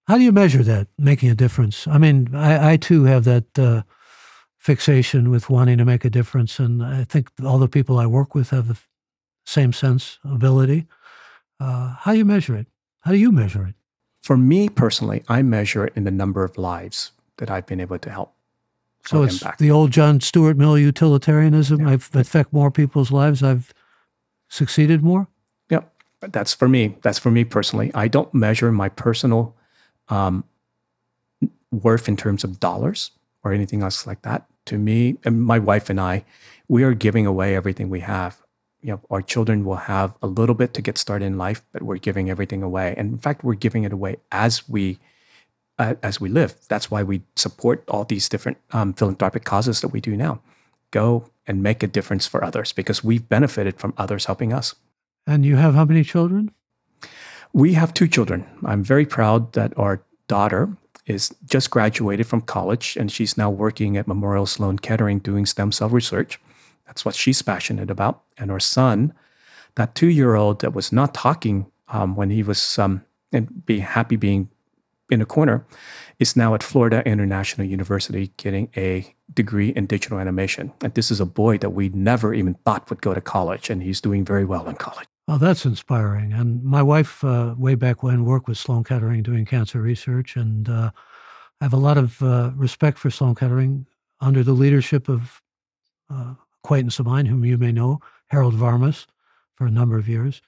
[0.07, 1.86] How do you measure that, making a difference?
[1.88, 3.84] I mean, I, I too have that uh,
[4.68, 6.59] fixation with wanting to make a difference.
[6.59, 8.78] And I think all the people I work with have the
[9.45, 10.88] same sense, ability.
[11.57, 12.68] Uh, how do you measure it?
[12.99, 13.76] How do you measure it?
[14.24, 17.97] For me personally, I measure it in the number of lives that I've been able
[17.97, 18.34] to help.
[19.05, 19.59] So it's impact.
[19.59, 21.88] the old John Stuart Mill utilitarianism.
[21.88, 23.41] I've affect more people's lives.
[23.41, 23.74] I've
[24.49, 25.28] succeeded more.
[25.70, 25.89] Yep.
[26.20, 26.97] That's for me.
[27.03, 27.89] That's for me personally.
[27.93, 29.55] I don't measure my personal
[30.09, 30.43] um,
[31.72, 33.11] worth in terms of dollars
[33.45, 34.43] or anything else like that.
[34.68, 36.26] To me, and my wife and I,
[36.68, 38.41] we are giving away everything we have.
[38.82, 41.84] You know, our children will have a little bit to get started in life, but
[41.84, 42.93] we're giving everything away.
[42.97, 44.99] And in fact, we're giving it away as we
[45.80, 46.55] uh, as we live.
[46.68, 50.41] That's why we support all these different um, philanthropic causes that we do now.
[50.91, 54.76] Go and make a difference for others because we've benefited from others helping us.
[55.26, 56.51] And you have how many children?
[57.53, 58.45] We have two children.
[58.65, 60.76] I'm very proud that our daughter
[61.08, 65.72] is just graduated from college and she's now working at Memorial Sloan Kettering doing stem
[65.72, 66.39] cell research.
[66.86, 68.24] That's what she's passionate about.
[68.38, 69.14] And her son,
[69.76, 73.82] that two year old that was not talking um, when he was um, and being
[73.82, 74.49] happy being
[75.10, 75.66] in a corner,
[76.20, 80.74] is now at Florida International University getting a degree in digital animation.
[80.82, 83.84] And this is a boy that we never even thought would go to college, and
[83.84, 85.08] he's doing very well in college.
[85.28, 86.32] Oh, that's inspiring.
[86.32, 90.38] And my wife, uh, way back when, worked with Sloan Kettering doing cancer research.
[90.38, 90.91] And uh,
[91.59, 93.86] I have a lot of uh, respect for Sloan Kettering
[94.21, 95.41] under the leadership of
[96.09, 99.05] uh, acquaintance of mine, whom you may know, Harold Varmus,
[99.55, 100.41] for a number of years.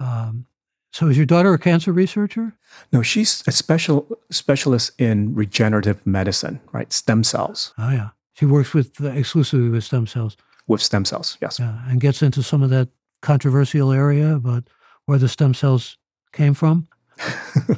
[0.00, 0.46] Um,
[0.92, 2.54] so is your daughter a cancer researcher?
[2.92, 6.92] No, she's a special specialist in regenerative medicine, right?
[6.92, 8.10] Stem cells Oh, yeah.
[8.34, 11.38] She works with uh, exclusively with stem cells with stem cells.
[11.40, 11.58] Yes.
[11.58, 12.88] yeah, and gets into some of that
[13.22, 14.68] controversial area about
[15.06, 15.96] where the stem cells
[16.32, 16.86] came from.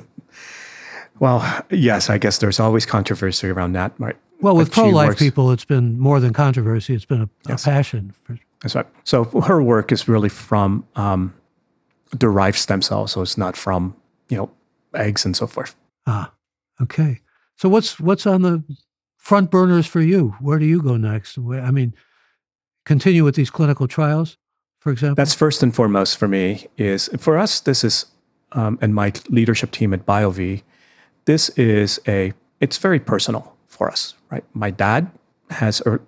[1.20, 4.16] Well, yes, I guess there's always controversy around that, right?
[4.40, 7.62] Well, with pro life people, it's been more than controversy, it's been a, Yes.
[7.64, 8.12] a passion.
[8.24, 8.86] For, That's right.
[9.04, 11.32] So her work is really from um,
[12.18, 13.94] derived stem cells, so it's not from
[14.28, 14.50] you know
[14.94, 15.76] eggs and so forth.
[16.06, 16.32] ah,
[16.82, 17.20] okay.
[17.56, 18.64] So what's what's on the
[19.16, 20.34] front burners for you?
[20.40, 21.38] Where do you go next?
[21.38, 21.94] I mean,
[22.84, 24.36] continue with these clinical trials
[24.84, 25.16] for example?
[25.16, 26.66] That's first and foremost for me.
[26.76, 28.06] Is for us, this is,
[28.52, 30.62] um, and my leadership team at BioVie,
[31.24, 32.34] this is a.
[32.60, 34.44] It's very personal for us, right?
[34.52, 35.10] My dad
[35.50, 36.00] has er,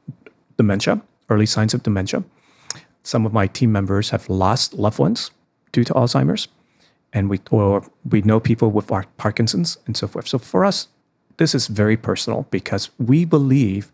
[0.56, 2.22] dementia, early signs of dementia.
[3.02, 5.30] Some of my team members have lost loved ones
[5.72, 6.48] due to Alzheimer's,
[7.14, 10.28] and we or we know people with Parkinson's and so forth.
[10.28, 10.88] So for us,
[11.38, 13.90] this is very personal because we believe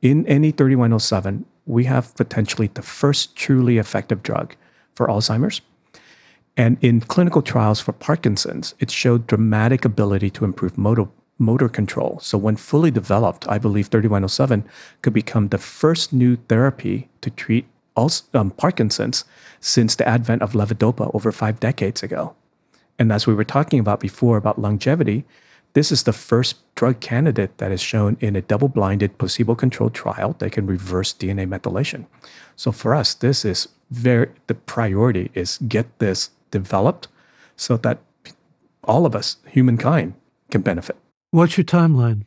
[0.00, 4.54] in NE3107 we have potentially the first truly effective drug
[4.94, 5.60] for Alzheimer's.
[6.56, 11.08] And in clinical trials for Parkinson's, it showed dramatic ability to improve motor,
[11.38, 12.18] motor control.
[12.22, 14.64] So, when fully developed, I believe 3107
[15.02, 17.66] could become the first new therapy to treat
[18.34, 19.24] um, Parkinson's
[19.60, 22.34] since the advent of levodopa over five decades ago.
[22.98, 25.24] And as we were talking about before about longevity,
[25.76, 29.92] this is the first drug candidate that is shown in a double blinded, placebo controlled
[29.92, 32.06] trial that can reverse DNA methylation.
[32.56, 37.08] So for us, this is very, the priority is get this developed
[37.56, 37.98] so that
[38.84, 40.14] all of us, humankind,
[40.50, 40.96] can benefit.
[41.30, 42.24] What's your timeline?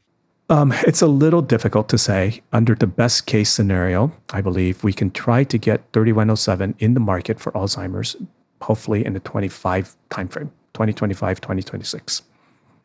[0.51, 2.43] Um, it's a little difficult to say.
[2.53, 6.99] Under the best case scenario, I believe we can try to get 3107 in the
[6.99, 8.15] market for Alzheimer's,
[8.61, 12.21] hopefully in the 25 timeframe, 2025, 2026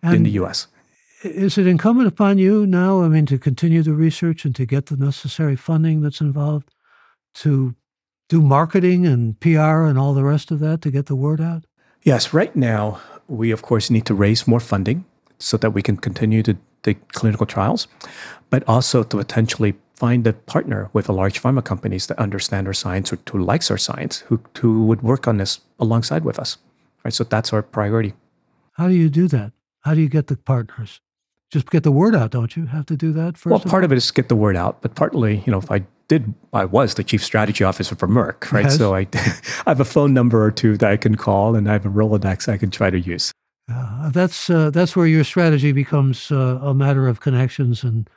[0.05, 0.67] and in the US.
[1.23, 4.87] Is it incumbent upon you now, I mean, to continue the research and to get
[4.87, 6.71] the necessary funding that's involved
[7.37, 7.75] to
[8.29, 11.65] do marketing and PR and all the rest of that to get the word out?
[12.03, 15.05] Yes, right now, we of course need to raise more funding
[15.39, 17.89] so that we can continue to the clinical trials,
[18.51, 22.75] but also to potentially find a partner with a large pharma companies that understand our
[22.75, 26.59] science or who likes our science, who, who would work on this alongside with us.
[27.05, 27.15] Right.
[27.15, 28.15] So that's our priority.
[28.73, 29.53] How do you do that?
[29.85, 31.01] How do you get the partners?
[31.51, 32.67] Just get the word out, don't you?
[32.67, 33.51] Have to do that first.
[33.51, 35.85] Well, part of it is get the word out, but partly, you know, if I
[36.09, 38.65] did, I was the chief strategy officer for Merck, right?
[38.65, 38.79] Yes.
[38.79, 41.73] So I, I have a phone number or two that I can call, and I
[41.73, 43.31] have a Rolodex I can try to use.
[43.71, 48.09] Uh, that's uh, that's where your strategy becomes uh, a matter of connections and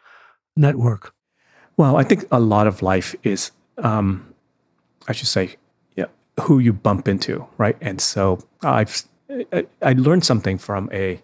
[0.55, 1.13] network.
[1.77, 4.33] Well, I think a lot of life is, um,
[5.07, 5.55] I should say,
[5.95, 6.05] yeah,
[6.41, 7.77] who you bump into, right?
[7.81, 9.03] And so I've
[9.53, 11.21] I, I learned something from a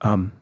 [0.00, 0.32] um,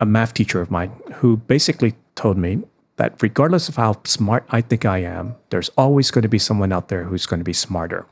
[0.00, 2.62] a math teacher of mine who basically told me
[2.96, 6.72] that regardless of how smart I think I am, there's always going to be someone
[6.72, 8.06] out there who's going to be smarter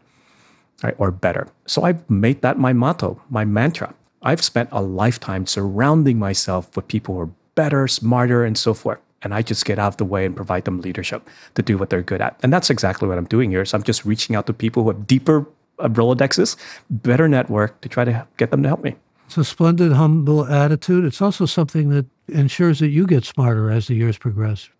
[0.82, 1.48] right, or better.
[1.66, 3.94] So I've made that my motto, my mantra.
[4.22, 8.98] I've spent a lifetime surrounding myself with people who are better, smarter, and so forth.
[9.22, 11.90] And I just get out of the way and provide them leadership to do what
[11.90, 12.38] they're good at.
[12.42, 13.64] And that's exactly what I'm doing here.
[13.64, 15.46] So I'm just reaching out to people who have deeper
[15.80, 16.56] uh, Rolodexes,
[16.88, 18.94] better network to try to get them to help me.
[19.28, 21.04] It's a splendid, humble attitude.
[21.04, 24.70] It's also something that ensures that you get smarter as the years progress.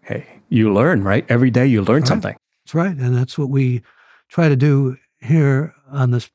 [0.00, 1.26] Hey, you learn, right?
[1.28, 2.08] Every day you learn right.
[2.08, 2.34] something.
[2.64, 2.96] That's right.
[2.96, 3.82] And that's what we
[4.30, 6.30] try to do here on this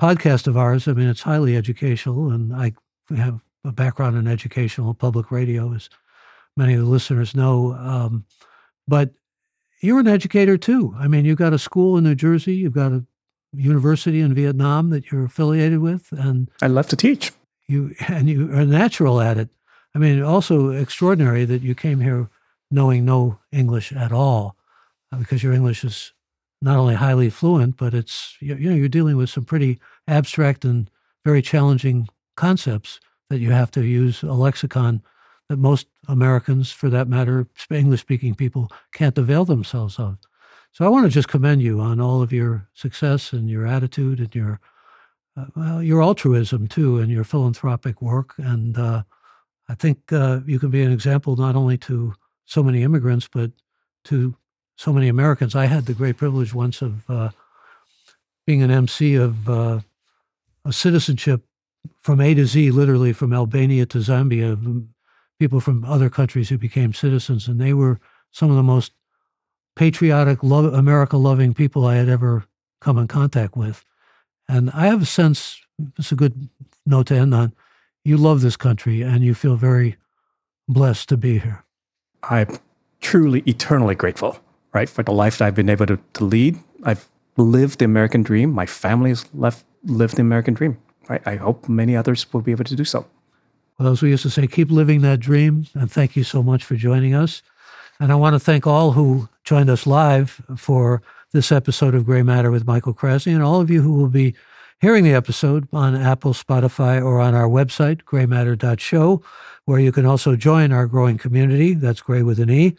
[0.00, 0.88] podcast of ours.
[0.88, 2.72] I mean, it's highly educational, and I
[3.16, 5.90] have a background in educational public radio, as
[6.56, 7.72] many of the listeners know.
[7.74, 8.24] Um,
[8.88, 9.12] but
[9.80, 10.92] you're an educator too.
[10.98, 13.06] I mean, you've got a school in New Jersey, you've got a
[13.52, 17.32] university in Vietnam that you're affiliated with, and I love to teach.
[17.66, 19.48] You and you are natural at it.
[19.94, 22.28] I mean, also extraordinary that you came here
[22.70, 24.56] knowing no English at all,
[25.12, 26.12] uh, because your English is
[26.62, 30.90] not only highly fluent, but it's you know you're dealing with some pretty abstract and
[31.24, 35.02] very challenging concepts that you have to use a lexicon
[35.48, 40.16] that most Americans, for that matter, English-speaking people, can't avail themselves of.
[40.72, 44.20] So I want to just commend you on all of your success and your attitude
[44.20, 44.60] and your
[45.36, 48.34] uh, well, your altruism too, and your philanthropic work.
[48.38, 49.02] And uh,
[49.68, 52.14] I think uh, you can be an example not only to
[52.46, 53.52] so many immigrants, but
[54.04, 54.34] to
[54.76, 55.54] so many Americans.
[55.54, 57.30] I had the great privilege once of uh,
[58.46, 59.80] being an MC of uh,
[60.64, 61.42] a citizenship
[62.00, 64.58] from A to Z, literally from Albania to Zambia,
[65.38, 68.00] people from other countries who became citizens, and they were
[68.32, 68.92] some of the most
[69.80, 72.44] patriotic, love, America loving people I had ever
[72.82, 73.82] come in contact with.
[74.46, 75.58] And I have a sense,
[75.96, 76.50] it's a good
[76.84, 77.54] note to end on,
[78.04, 79.96] you love this country and you feel very
[80.68, 81.64] blessed to be here.
[82.24, 82.58] I'm
[83.00, 84.38] truly eternally grateful,
[84.74, 86.58] right, for the life that I've been able to, to lead.
[86.84, 87.08] I've
[87.38, 88.52] lived the American dream.
[88.52, 90.76] My family has left, lived the American dream.
[91.08, 91.22] Right?
[91.24, 93.06] I hope many others will be able to do so.
[93.78, 95.64] Well, as we used to say, keep living that dream.
[95.72, 97.40] And thank you so much for joining us.
[98.00, 102.22] And I want to thank all who joined us live for this episode of Gray
[102.22, 104.34] Matter with Michael Krasny and all of you who will be
[104.80, 109.22] hearing the episode on Apple, Spotify, or on our website, graymatter.show,
[109.66, 111.74] where you can also join our growing community.
[111.74, 112.74] That's gray with an E.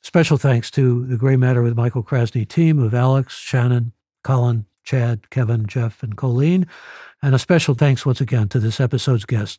[0.00, 3.92] Special thanks to the Gray Matter with Michael Krasny team of Alex, Shannon,
[4.22, 6.68] Colin, Chad, Kevin, Jeff, and Colleen.
[7.20, 9.58] And a special thanks once again to this episode's guest,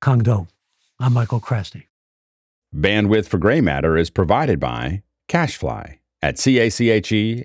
[0.00, 0.48] Cuong Do.
[0.98, 1.87] I'm Michael Krasny.
[2.74, 7.44] Bandwidth for gray matter is provided by CacheFly at cachefly.com.